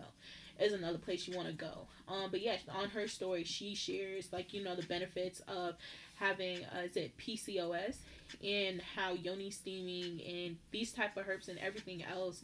is 0.60 0.74
another 0.74 0.98
place 0.98 1.28
you 1.28 1.36
want 1.36 1.48
to 1.48 1.54
go. 1.54 1.88
Um 2.08 2.30
but 2.32 2.42
yeah 2.42 2.58
on 2.74 2.90
her 2.90 3.08
story 3.08 3.44
she 3.44 3.76
shares 3.76 4.30
like 4.34 4.54
you 4.54 4.64
know 4.64 4.76
the 4.76 4.84
benefits 4.84 5.42
of 5.48 5.76
having 6.16 6.60
uh, 6.66 6.82
is 6.86 6.98
it 6.98 7.16
pcos 7.18 7.98
and 8.44 8.82
how 8.96 9.14
yoni 9.14 9.52
steaming 9.52 10.20
and 10.28 10.58
these 10.72 10.92
type 10.92 11.16
of 11.16 11.28
herbs 11.28 11.48
and 11.48 11.60
everything 11.60 12.04
else 12.04 12.44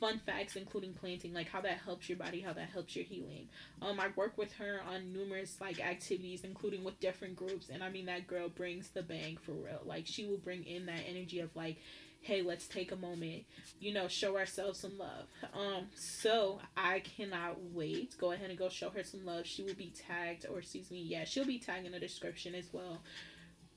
fun 0.00 0.20
facts, 0.24 0.56
including 0.56 0.92
planting, 0.92 1.32
like 1.32 1.48
how 1.48 1.60
that 1.60 1.78
helps 1.84 2.08
your 2.08 2.18
body, 2.18 2.40
how 2.40 2.52
that 2.52 2.68
helps 2.68 2.94
your 2.94 3.04
healing. 3.04 3.48
Um, 3.82 3.98
I 3.98 4.08
work 4.16 4.36
with 4.36 4.52
her 4.54 4.80
on 4.88 5.12
numerous 5.12 5.56
like 5.60 5.80
activities, 5.80 6.44
including 6.44 6.84
with 6.84 7.00
different 7.00 7.36
groups, 7.36 7.68
and 7.70 7.82
I 7.82 7.90
mean 7.90 8.06
that 8.06 8.26
girl 8.26 8.48
brings 8.48 8.90
the 8.90 9.02
bang 9.02 9.38
for 9.40 9.52
real. 9.52 9.82
Like 9.84 10.06
she 10.06 10.26
will 10.26 10.38
bring 10.38 10.64
in 10.64 10.86
that 10.86 11.00
energy 11.08 11.40
of 11.40 11.54
like, 11.56 11.78
hey, 12.20 12.42
let's 12.42 12.66
take 12.66 12.90
a 12.90 12.96
moment, 12.96 13.44
you 13.78 13.94
know, 13.94 14.08
show 14.08 14.36
ourselves 14.36 14.80
some 14.80 14.98
love. 14.98 15.28
Um, 15.54 15.86
so 15.94 16.60
I 16.76 17.00
cannot 17.00 17.56
wait. 17.72 18.18
Go 18.18 18.32
ahead 18.32 18.50
and 18.50 18.58
go 18.58 18.68
show 18.68 18.90
her 18.90 19.04
some 19.04 19.24
love. 19.24 19.46
She 19.46 19.62
will 19.62 19.74
be 19.74 19.92
tagged, 20.08 20.46
or 20.50 20.58
excuse 20.58 20.90
me, 20.90 21.00
yeah, 21.00 21.24
she'll 21.24 21.46
be 21.46 21.58
tagged 21.58 21.86
in 21.86 21.92
the 21.92 22.00
description 22.00 22.54
as 22.54 22.68
well. 22.72 23.00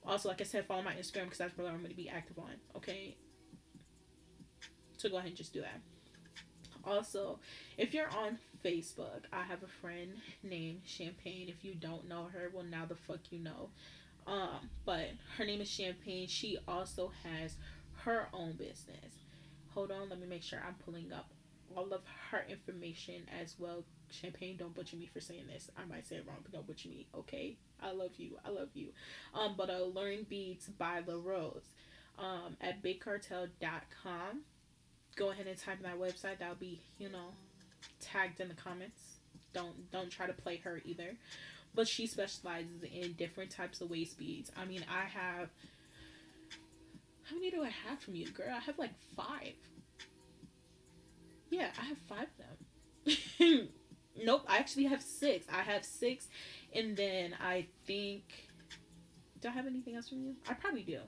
Also, 0.05 0.29
like 0.29 0.41
I 0.41 0.45
said, 0.45 0.65
follow 0.65 0.81
my 0.81 0.93
Instagram 0.93 1.25
because 1.25 1.37
that's 1.37 1.57
where 1.57 1.67
I'm 1.67 1.77
going 1.77 1.91
to 1.91 1.95
be 1.95 2.09
active 2.09 2.39
on. 2.39 2.55
Okay. 2.75 3.15
So 4.97 5.09
go 5.09 5.17
ahead 5.17 5.27
and 5.27 5.37
just 5.37 5.53
do 5.53 5.61
that. 5.61 5.79
Also, 6.85 7.39
if 7.77 7.93
you're 7.93 8.09
on 8.09 8.37
Facebook, 8.63 9.23
I 9.31 9.43
have 9.43 9.63
a 9.63 9.67
friend 9.81 10.11
named 10.43 10.81
Champagne. 10.85 11.49
If 11.49 11.63
you 11.63 11.75
don't 11.75 12.07
know 12.07 12.27
her, 12.33 12.51
well, 12.53 12.63
now 12.63 12.85
the 12.85 12.95
fuck 12.95 13.19
you 13.31 13.39
know. 13.39 13.69
Um, 14.27 14.69
but 14.85 15.09
her 15.37 15.45
name 15.45 15.61
is 15.61 15.69
Champagne. 15.69 16.27
She 16.27 16.57
also 16.67 17.11
has 17.23 17.55
her 18.03 18.27
own 18.33 18.53
business. 18.53 19.25
Hold 19.73 19.91
on, 19.91 20.09
let 20.09 20.19
me 20.19 20.27
make 20.27 20.43
sure 20.43 20.59
I'm 20.65 20.75
pulling 20.85 21.11
up 21.11 21.29
all 21.75 21.93
of 21.93 22.01
her 22.31 22.45
information 22.49 23.23
as 23.41 23.55
well. 23.59 23.83
Champagne, 24.09 24.57
don't 24.57 24.73
butcher 24.73 24.97
me 24.97 25.05
for 25.05 25.19
saying 25.19 25.45
this. 25.47 25.69
I 25.77 25.85
might 25.85 26.07
say 26.07 26.17
it 26.17 26.25
wrong, 26.27 26.37
but 26.41 26.51
don't 26.51 26.65
butcher 26.65 26.89
me, 26.89 27.07
okay? 27.15 27.57
I 27.81 27.91
love 27.91 28.11
you. 28.17 28.37
I 28.45 28.49
love 28.49 28.69
you. 28.73 28.89
Um, 29.33 29.55
but 29.57 29.69
uh, 29.69 29.83
Alluring 29.83 30.25
Beads 30.27 30.67
by 30.67 31.01
La 31.05 31.15
Rose 31.23 31.73
um, 32.17 32.57
at 32.61 32.83
bigcartel.com 32.83 34.41
go 35.19 35.31
ahead 35.31 35.45
and 35.45 35.57
type 35.57 35.83
that 35.83 35.99
website. 35.99 36.39
That'll 36.39 36.55
be, 36.55 36.79
you 36.97 37.09
know, 37.09 37.33
tagged 37.99 38.39
in 38.39 38.47
the 38.47 38.53
comments. 38.55 39.01
Don't 39.53 39.91
don't 39.91 40.09
try 40.09 40.25
to 40.25 40.33
play 40.33 40.57
her 40.57 40.81
either. 40.85 41.15
But 41.75 41.87
she 41.87 42.07
specializes 42.07 42.83
in 42.83 43.13
different 43.13 43.51
types 43.51 43.81
of 43.81 43.91
waist 43.91 44.17
beads. 44.17 44.51
I 44.57 44.65
mean, 44.65 44.83
I 44.89 45.05
have 45.05 45.49
how 47.23 47.35
many 47.35 47.51
do 47.51 47.61
I 47.61 47.69
have 47.87 47.99
from 47.99 48.15
you, 48.15 48.31
girl? 48.31 48.49
I 48.55 48.59
have 48.59 48.79
like 48.79 48.93
five. 49.15 49.53
Yeah, 51.51 51.69
I 51.79 51.85
have 51.85 51.97
five 52.07 52.27
of 53.05 53.15
them. 53.45 53.69
Nope, 54.21 54.43
I 54.47 54.57
actually 54.57 54.85
have 54.85 55.01
six. 55.01 55.45
I 55.49 55.61
have 55.61 55.85
six, 55.85 56.27
and 56.73 56.97
then 56.97 57.35
I 57.41 57.67
think. 57.85 58.23
Do 59.41 59.47
I 59.47 59.51
have 59.51 59.65
anything 59.65 59.95
else 59.95 60.09
from 60.09 60.21
you? 60.21 60.35
I 60.49 60.53
probably 60.53 60.83
do. 60.83 60.99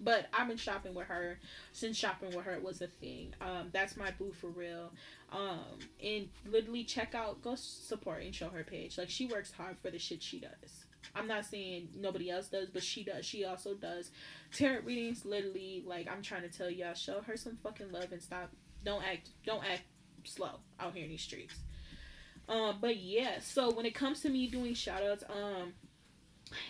But 0.00 0.26
I've 0.32 0.48
been 0.48 0.56
shopping 0.56 0.94
with 0.94 1.06
her 1.06 1.38
since 1.72 1.96
shopping 1.96 2.34
with 2.34 2.44
her 2.44 2.58
was 2.60 2.80
a 2.82 2.86
thing. 2.86 3.34
Um, 3.40 3.70
that's 3.72 3.96
my 3.96 4.10
boo 4.12 4.32
for 4.32 4.48
real. 4.48 4.92
Um, 5.32 5.78
and 6.02 6.28
literally 6.46 6.84
check 6.84 7.14
out, 7.14 7.42
go 7.42 7.54
support 7.56 8.22
and 8.22 8.34
show 8.34 8.48
her 8.48 8.64
page. 8.64 8.96
Like 8.96 9.10
she 9.10 9.26
works 9.26 9.50
hard 9.50 9.76
for 9.78 9.90
the 9.90 9.98
shit 9.98 10.22
she 10.22 10.38
does. 10.40 10.86
I'm 11.14 11.26
not 11.26 11.44
saying 11.44 11.88
nobody 11.96 12.30
else 12.30 12.48
does, 12.48 12.68
but 12.70 12.82
she 12.82 13.02
does. 13.04 13.24
She 13.24 13.44
also 13.44 13.74
does 13.74 14.10
tarot 14.52 14.82
readings. 14.82 15.24
Literally, 15.24 15.82
like 15.86 16.08
I'm 16.10 16.22
trying 16.22 16.42
to 16.42 16.48
tell 16.48 16.70
y'all, 16.70 16.94
show 16.94 17.20
her 17.22 17.36
some 17.36 17.56
fucking 17.62 17.90
love 17.92 18.12
and 18.12 18.22
stop. 18.22 18.50
Don't 18.84 19.02
act. 19.04 19.30
Don't 19.44 19.64
act 19.64 19.82
slow 20.24 20.60
out 20.78 20.94
here 20.94 21.04
in 21.04 21.10
these 21.10 21.22
streets. 21.22 21.54
Um, 22.48 22.78
but 22.80 22.96
yeah. 22.96 23.40
So 23.40 23.70
when 23.70 23.86
it 23.86 23.94
comes 23.94 24.20
to 24.20 24.28
me 24.28 24.46
doing 24.46 24.74
shout 24.74 25.02
outs, 25.02 25.24
um, 25.28 25.72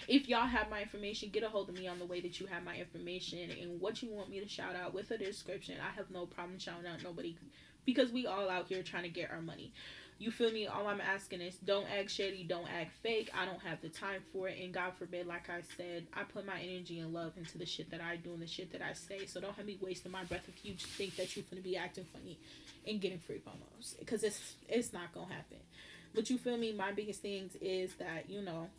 if 0.07 0.29
y'all 0.29 0.47
have 0.47 0.71
my 0.71 0.83
information, 0.83 1.31
get 1.31 1.43
a 1.43 1.49
hold 1.49 1.69
of 1.69 1.77
me 1.77 1.87
on 1.87 1.99
the 1.99 2.07
way 2.07 2.21
that 2.21 2.41
you 2.41 2.47
have 2.47 2.64
my 2.64 2.77
information 2.77 3.51
and 3.51 3.81
what 3.81 4.03
you 4.03 4.11
want 4.11 4.31
me 4.31 4.41
to 4.41 4.49
shout 4.49 4.77
out 4.77 4.95
with 4.95 5.11
a 5.11 5.19
description. 5.19 5.77
I 5.81 5.95
have 5.97 6.11
no 6.11 6.27
problem 6.27 6.59
shouting 6.59 6.87
out 6.87 7.03
nobody 7.03 7.37
because 7.85 8.12
we 8.12 8.27
all 8.27 8.51
out 8.51 8.69
here 8.69 8.83
trying 8.83 9.05
to 9.05 9.09
get 9.09 9.31
our 9.31 9.41
money. 9.41 9.73
You 10.21 10.33
feel 10.33 10.51
me? 10.51 10.67
All 10.67 10.88
I'm 10.88 11.01
asking 11.01 11.41
is 11.41 11.55
don't 11.59 11.87
act 11.97 12.11
shady, 12.11 12.43
don't 12.43 12.67
act 12.69 12.93
fake. 13.03 13.31
I 13.33 13.45
don't 13.45 13.61
have 13.61 13.81
the 13.81 13.88
time 13.88 14.23
for 14.33 14.49
it. 14.49 14.59
And 14.61 14.75
God 14.75 14.95
forbid, 14.99 15.29
like 15.29 15.49
I 15.49 15.61
said, 15.77 16.09
I 16.12 16.25
put 16.25 16.45
my 16.45 16.61
energy 16.61 16.99
and 16.99 17.14
love 17.14 17.35
into 17.37 17.57
the 17.57 17.64
shit 17.64 17.91
that 17.93 18.01
I 18.01 18.17
do 18.17 18.33
and 18.33 18.43
the 18.43 18.47
shit 18.47 18.73
that 18.73 18.83
I 18.83 18.95
say. 18.95 19.27
So 19.27 19.41
don't 19.41 19.55
have 19.55 19.64
me 19.64 19.79
wasting 19.81 20.11
my 20.11 20.25
breath 20.25 20.49
if 20.49 20.64
you 20.64 20.75
think 20.77 21.14
that 21.17 21.37
you're 21.37 21.45
gonna 21.49 21.62
be 21.62 21.77
acting 21.77 22.05
funny 22.12 22.37
and 22.85 23.01
getting 23.01 23.21
free 23.21 23.41
promos. 23.41 23.97
Because 24.01 24.25
it's 24.25 24.57
it's 24.69 24.93
not 24.93 25.12
gonna 25.14 25.33
happen. 25.33 25.59
But 26.14 26.31
you 26.31 26.38
feel 26.38 26.57
me? 26.57 26.73
My 26.73 26.91
biggest 26.91 27.23
things 27.23 27.55
is 27.61 27.95
that, 27.97 28.29
you 28.29 28.43
know, 28.43 28.71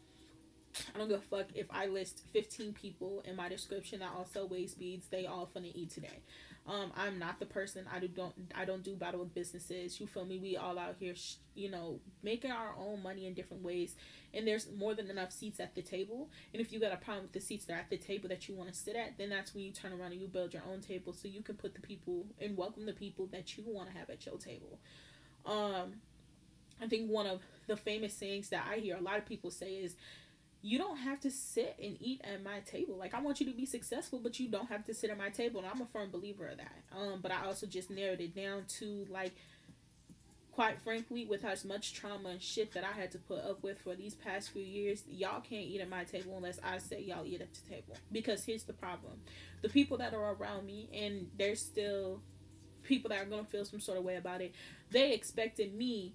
I 0.94 0.98
don't 0.98 1.10
give 1.10 1.20
a 1.20 1.22
fuck 1.22 1.48
if 1.56 1.68
I 1.72 1.88
list 1.88 2.24
15 2.32 2.74
people 2.74 3.24
in 3.26 3.36
my 3.36 3.50
description 3.50 4.00
that 4.00 4.12
also 4.16 4.46
waste 4.46 4.80
beads. 4.80 5.08
They 5.08 5.26
all 5.26 5.50
finna 5.54 5.72
eat 5.74 5.92
today. 5.92 6.22
Um, 6.68 6.92
I'm 6.96 7.18
not 7.18 7.40
the 7.40 7.48
person. 7.48 7.86
I 7.92 8.00
do 8.00 8.08
don't 8.08 8.34
I 8.56 8.64
don't 8.66 8.84
do 8.84 8.96
battle 8.96 9.22
with 9.22 9.34
businesses. 9.34 10.00
You 10.00 10.06
feel 10.06 10.26
me? 10.26 10.38
We 10.38 10.56
all 10.56 10.78
out 10.78 10.98
here, 11.00 11.16
sh- 11.16 11.36
you 11.56 11.72
know, 11.72 12.00
making 12.22 12.52
our 12.52 12.76
own 12.78 13.02
money 13.02 13.26
in 13.26 13.34
different 13.34 13.64
ways. 13.64 13.96
And 14.34 14.48
there's 14.48 14.68
more 14.78 14.94
than 14.94 15.10
enough 15.10 15.32
seats 15.32 15.60
at 15.60 15.74
the 15.74 15.82
table. 15.82 16.30
And 16.54 16.62
if 16.62 16.72
you 16.72 16.80
got 16.80 16.94
a 16.94 16.98
problem 16.98 17.24
with 17.24 17.34
the 17.34 17.40
seats 17.42 17.66
that 17.66 17.74
are 17.74 17.80
at 17.80 17.90
the 17.90 17.98
table 17.98 18.30
that 18.30 18.48
you 18.48 18.54
want 18.56 18.70
to 18.72 18.76
sit 18.76 18.96
at, 18.96 19.18
then 19.18 19.30
that's 19.30 19.56
when 19.56 19.64
you 19.64 19.72
turn 19.72 19.94
around 19.94 20.12
and 20.12 20.22
you 20.22 20.28
build 20.28 20.54
your 20.54 20.64
own 20.72 20.82
table 20.82 21.14
so 21.14 21.28
you 21.28 21.42
can 21.42 21.56
put 21.56 21.74
the 21.74 21.82
people 21.82 22.28
and 22.40 22.56
welcome 22.56 22.86
the 22.86 22.94
people 22.94 23.26
that 23.32 23.58
you 23.58 23.64
want 23.66 23.90
to 23.90 23.98
have 23.98 24.10
at 24.12 24.26
your 24.28 24.38
table. 24.38 24.78
Um, 25.48 25.94
I 26.82 26.88
think 26.88 27.10
one 27.10 27.26
of 27.26 27.42
the 27.68 27.76
famous 27.78 28.14
sayings 28.14 28.50
that 28.50 28.66
I 28.70 28.78
hear 28.78 28.98
a 28.98 29.02
lot 29.02 29.18
of 29.18 29.26
people 29.26 29.52
say 29.52 29.74
is 29.74 29.96
you 30.62 30.78
don't 30.78 30.98
have 30.98 31.20
to 31.22 31.32
sit 31.32 31.76
and 31.82 31.98
eat 32.02 32.22
at 32.24 32.44
my 32.44 32.60
table. 32.62 32.98
Like 32.98 33.14
I 33.14 33.22
want 33.22 33.40
you 33.40 33.46
to 33.46 33.54
be 33.54 33.66
successful, 33.66 34.20
but 34.22 34.40
you 34.40 34.50
don't 34.50 34.70
have 34.70 34.86
to 34.86 34.94
sit 34.94 35.10
at 35.10 35.18
my 35.18 35.30
table. 35.30 35.60
And 35.60 35.70
I'm 35.70 35.82
a 35.82 35.86
firm 35.86 36.12
believer 36.12 36.48
of 36.48 36.58
that. 36.58 36.84
Um, 36.98 37.20
but 37.22 37.32
I 37.32 37.46
also 37.46 37.66
just 37.66 37.90
narrowed 37.90 38.20
it 38.20 38.36
down 38.36 38.66
to 38.80 39.06
like 39.10 39.34
quite 40.60 40.82
frankly, 40.82 41.26
with 41.26 41.46
as 41.46 41.64
much 41.64 41.94
trauma 41.94 42.28
and 42.28 42.42
shit 42.42 42.74
that 42.74 42.84
I 42.84 42.92
had 42.92 43.12
to 43.12 43.18
put 43.18 43.40
up 43.46 43.64
with 43.64 43.80
for 43.80 43.96
these 43.96 44.14
past 44.14 44.50
few 44.50 44.62
years, 44.62 45.04
y'all 45.08 45.40
can't 45.40 45.66
eat 45.66 45.80
at 45.80 45.88
my 45.88 46.04
table 46.04 46.34
unless 46.36 46.60
I 46.62 46.80
say 46.80 47.02
y'all 47.02 47.26
eat 47.26 47.40
at 47.40 47.54
the 47.54 47.62
table. 47.70 47.96
Because 48.12 48.44
here's 48.44 48.64
the 48.64 48.74
problem. 48.74 49.14
The 49.62 49.70
people 49.70 49.96
that 50.00 50.14
are 50.14 50.34
around 50.34 50.66
me 50.66 50.90
and 50.94 51.28
there's 51.38 51.62
still 51.62 52.20
people 52.84 53.08
that 53.08 53.22
are 53.22 53.26
gonna 53.26 53.46
feel 53.46 53.64
some 53.64 53.80
sort 53.80 54.00
of 54.00 54.04
way 54.04 54.18
about 54.18 54.42
it, 54.42 54.54
they 54.92 55.14
expected 55.14 55.74
me 55.74 56.14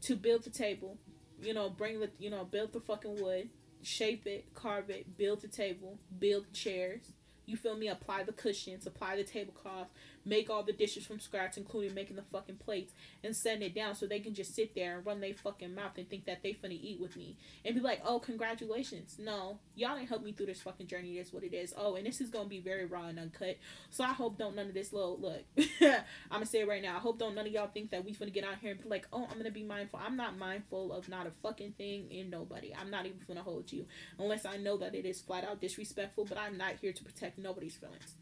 to 0.00 0.16
build 0.16 0.42
the 0.42 0.50
table, 0.50 0.98
you 1.42 1.54
know, 1.54 1.68
bring 1.68 2.00
the, 2.00 2.10
you 2.18 2.30
know, 2.30 2.44
build 2.44 2.72
the 2.72 2.80
fucking 2.80 3.20
wood, 3.20 3.48
shape 3.82 4.26
it, 4.26 4.54
carve 4.54 4.90
it, 4.90 5.16
build 5.16 5.42
the 5.42 5.48
table, 5.48 5.98
build 6.18 6.52
chairs. 6.52 7.12
You 7.46 7.56
feel 7.56 7.76
me? 7.76 7.88
Apply 7.88 8.22
the 8.22 8.32
cushions, 8.32 8.86
apply 8.86 9.16
the 9.16 9.24
tablecloth, 9.24 9.88
make 10.24 10.50
all 10.50 10.62
the 10.62 10.72
dishes 10.72 11.06
from 11.06 11.20
scratch, 11.20 11.56
including 11.56 11.94
making 11.94 12.16
the 12.16 12.22
fucking 12.22 12.56
plates, 12.56 12.92
and 13.24 13.34
send 13.34 13.62
it 13.62 13.74
down 13.74 13.94
so 13.94 14.06
they 14.06 14.20
can 14.20 14.34
just 14.34 14.54
sit 14.54 14.74
there 14.74 14.96
and 14.96 15.06
run 15.06 15.20
their 15.20 15.34
fucking 15.34 15.74
mouth 15.74 15.96
and 15.96 16.08
think 16.08 16.26
that 16.26 16.42
they 16.42 16.52
finna 16.52 16.78
eat 16.80 17.00
with 17.00 17.16
me 17.16 17.36
and 17.64 17.74
be 17.74 17.80
like, 17.80 18.00
oh, 18.04 18.18
congratulations. 18.18 19.16
No, 19.18 19.58
y'all 19.74 19.96
didn't 19.96 20.08
help 20.08 20.22
me 20.22 20.32
through 20.32 20.46
this 20.46 20.62
fucking 20.62 20.86
journey. 20.86 21.16
That's 21.16 21.32
what 21.32 21.44
it 21.44 21.54
is. 21.54 21.74
Oh, 21.76 21.96
and 21.96 22.06
this 22.06 22.20
is 22.20 22.30
gonna 22.30 22.48
be 22.48 22.60
very 22.60 22.86
raw 22.86 23.06
and 23.06 23.18
uncut. 23.18 23.58
So 23.90 24.04
I 24.04 24.12
hope 24.12 24.38
don't 24.38 24.56
none 24.56 24.68
of 24.68 24.74
this 24.74 24.92
little 24.92 25.18
look. 25.18 25.42
I'm 25.80 26.02
gonna 26.30 26.46
say 26.46 26.60
it 26.60 26.68
right 26.68 26.82
now. 26.82 26.96
I 26.96 27.00
hope 27.00 27.18
don't 27.18 27.34
none 27.34 27.46
of 27.46 27.52
y'all 27.52 27.70
think 27.72 27.90
that 27.90 28.04
we 28.04 28.14
finna 28.14 28.32
get 28.32 28.44
out 28.44 28.58
here 28.60 28.72
and 28.72 28.82
be 28.82 28.88
like, 28.88 29.06
oh, 29.12 29.26
I'm 29.30 29.38
gonna 29.38 29.50
be 29.50 29.64
mindful. 29.64 30.00
I'm 30.04 30.16
not 30.16 30.38
mindful 30.38 30.92
of 30.92 31.08
not 31.08 31.26
a 31.26 31.30
fucking 31.30 31.72
thing 31.72 32.10
in 32.10 32.30
nobody. 32.30 32.72
I'm 32.78 32.90
not 32.90 33.06
even 33.06 33.18
gonna 33.26 33.42
hold 33.42 33.72
you 33.72 33.86
unless 34.18 34.46
I 34.46 34.56
know 34.56 34.76
that 34.78 34.94
it 34.94 35.04
is 35.04 35.20
flat 35.20 35.44
out 35.44 35.60
disrespectful. 35.60 36.24
But 36.24 36.38
I'm 36.38 36.56
not 36.56 36.74
here 36.80 36.92
to 36.92 37.04
protect 37.04 37.38
nobody's 37.38 37.74
feelings 37.74 38.14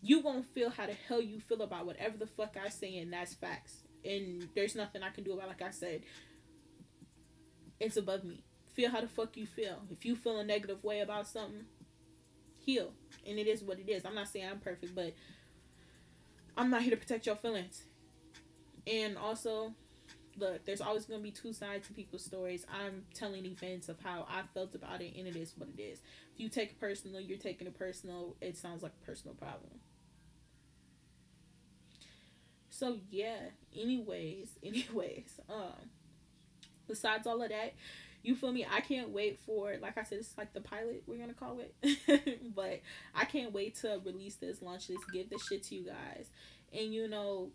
you 0.00 0.22
gonna 0.22 0.42
feel 0.42 0.70
how 0.70 0.86
the 0.86 0.94
hell 1.08 1.20
you 1.20 1.40
feel 1.40 1.62
about 1.62 1.86
whatever 1.86 2.16
the 2.16 2.26
fuck 2.26 2.56
I 2.62 2.68
say, 2.68 2.98
and 2.98 3.12
that's 3.12 3.34
facts. 3.34 3.82
And 4.04 4.48
there's 4.54 4.76
nothing 4.76 5.02
I 5.02 5.10
can 5.10 5.24
do 5.24 5.32
about. 5.32 5.46
It. 5.46 5.48
Like 5.48 5.62
I 5.62 5.70
said, 5.70 6.02
it's 7.80 7.96
above 7.96 8.24
me. 8.24 8.44
Feel 8.74 8.90
how 8.90 9.00
the 9.00 9.08
fuck 9.08 9.36
you 9.36 9.46
feel. 9.46 9.82
If 9.90 10.04
you 10.04 10.14
feel 10.14 10.38
a 10.38 10.44
negative 10.44 10.84
way 10.84 11.00
about 11.00 11.26
something, 11.26 11.64
heal. 12.58 12.92
And 13.26 13.38
it 13.38 13.48
is 13.48 13.62
what 13.62 13.80
it 13.80 13.88
is. 13.88 14.04
I'm 14.04 14.14
not 14.14 14.28
saying 14.28 14.46
I'm 14.48 14.60
perfect, 14.60 14.94
but 14.94 15.14
I'm 16.56 16.70
not 16.70 16.82
here 16.82 16.92
to 16.92 16.96
protect 16.96 17.26
your 17.26 17.36
feelings. 17.36 17.82
And 18.86 19.18
also, 19.18 19.74
look, 20.36 20.64
there's 20.64 20.80
always 20.80 21.06
gonna 21.06 21.22
be 21.22 21.32
two 21.32 21.52
sides 21.52 21.88
to 21.88 21.92
people's 21.92 22.24
stories. 22.24 22.64
I'm 22.72 23.04
telling 23.14 23.44
events 23.44 23.88
of 23.88 24.00
how 24.00 24.26
I 24.30 24.42
felt 24.54 24.76
about 24.76 25.00
it, 25.02 25.14
and 25.16 25.26
it 25.26 25.34
is 25.34 25.54
what 25.56 25.68
it 25.76 25.82
is. 25.82 26.00
If 26.34 26.40
you 26.40 26.48
take 26.48 26.70
it 26.70 26.80
personal, 26.80 27.20
you're 27.20 27.36
taking 27.36 27.66
it 27.66 27.76
personal. 27.76 28.36
It 28.40 28.56
sounds 28.56 28.84
like 28.84 28.92
a 29.02 29.04
personal 29.04 29.34
problem. 29.34 29.80
So 32.78 32.96
yeah. 33.10 33.38
Anyways, 33.76 34.50
anyways, 34.62 35.40
um, 35.48 35.90
besides 36.86 37.26
all 37.26 37.42
of 37.42 37.48
that, 37.48 37.74
you 38.22 38.36
feel 38.36 38.52
me? 38.52 38.66
I 38.70 38.80
can't 38.80 39.10
wait 39.10 39.38
for 39.44 39.74
like 39.80 39.98
I 39.98 40.04
said, 40.04 40.18
it's 40.18 40.38
like 40.38 40.52
the 40.52 40.60
pilot 40.60 41.02
we're 41.06 41.18
gonna 41.18 41.34
call 41.34 41.58
it. 41.60 42.38
but 42.54 42.80
I 43.14 43.24
can't 43.24 43.52
wait 43.52 43.76
to 43.76 44.00
release 44.04 44.36
this, 44.36 44.62
launch 44.62 44.88
this, 44.88 44.98
give 45.12 45.28
this 45.28 45.44
shit 45.46 45.64
to 45.64 45.74
you 45.74 45.86
guys. 45.86 46.30
And 46.72 46.94
you 46.94 47.08
know, 47.08 47.50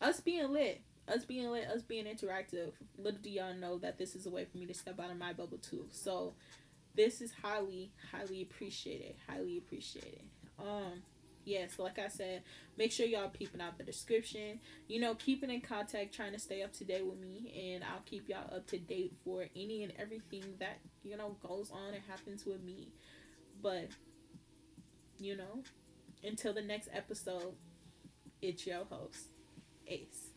us 0.00 0.20
being 0.20 0.50
lit, 0.52 0.80
us 1.06 1.24
being 1.24 1.48
lit, 1.50 1.68
us 1.68 1.82
being 1.82 2.06
interactive, 2.06 2.72
little 2.98 3.20
do 3.20 3.30
y'all 3.30 3.54
know 3.54 3.78
that 3.78 3.96
this 3.96 4.16
is 4.16 4.26
a 4.26 4.30
way 4.30 4.44
for 4.44 4.58
me 4.58 4.66
to 4.66 4.74
step 4.74 4.98
out 4.98 5.10
of 5.10 5.18
my 5.18 5.32
bubble 5.34 5.58
too. 5.58 5.86
So 5.92 6.34
this 6.96 7.20
is 7.20 7.32
highly, 7.42 7.92
highly 8.10 8.42
appreciated. 8.42 9.14
Highly 9.28 9.58
appreciated. 9.58 10.22
Um 10.58 11.02
yes, 11.46 11.78
like 11.78 11.98
I 11.98 12.08
said, 12.08 12.42
make 12.76 12.92
sure 12.92 13.06
y'all 13.06 13.30
peeping 13.30 13.60
out 13.60 13.78
the 13.78 13.84
description. 13.84 14.60
You 14.88 15.00
know, 15.00 15.14
keeping 15.14 15.50
in 15.50 15.62
contact, 15.62 16.14
trying 16.14 16.32
to 16.32 16.38
stay 16.38 16.62
up 16.62 16.72
to 16.74 16.84
date 16.84 17.06
with 17.06 17.18
me, 17.18 17.72
and 17.72 17.84
I'll 17.84 18.02
keep 18.04 18.28
y'all 18.28 18.54
up 18.54 18.66
to 18.68 18.78
date 18.78 19.14
for 19.24 19.46
any 19.56 19.82
and 19.82 19.92
everything 19.98 20.44
that 20.58 20.80
you 21.02 21.16
know 21.16 21.36
goes 21.46 21.70
on 21.70 21.94
and 21.94 22.02
happens 22.08 22.44
with 22.44 22.62
me. 22.62 22.88
But 23.62 23.88
you 25.18 25.36
know, 25.36 25.62
until 26.22 26.52
the 26.52 26.62
next 26.62 26.88
episode, 26.92 27.54
it's 28.42 28.66
your 28.66 28.84
host, 28.84 29.28
Ace. 29.86 30.35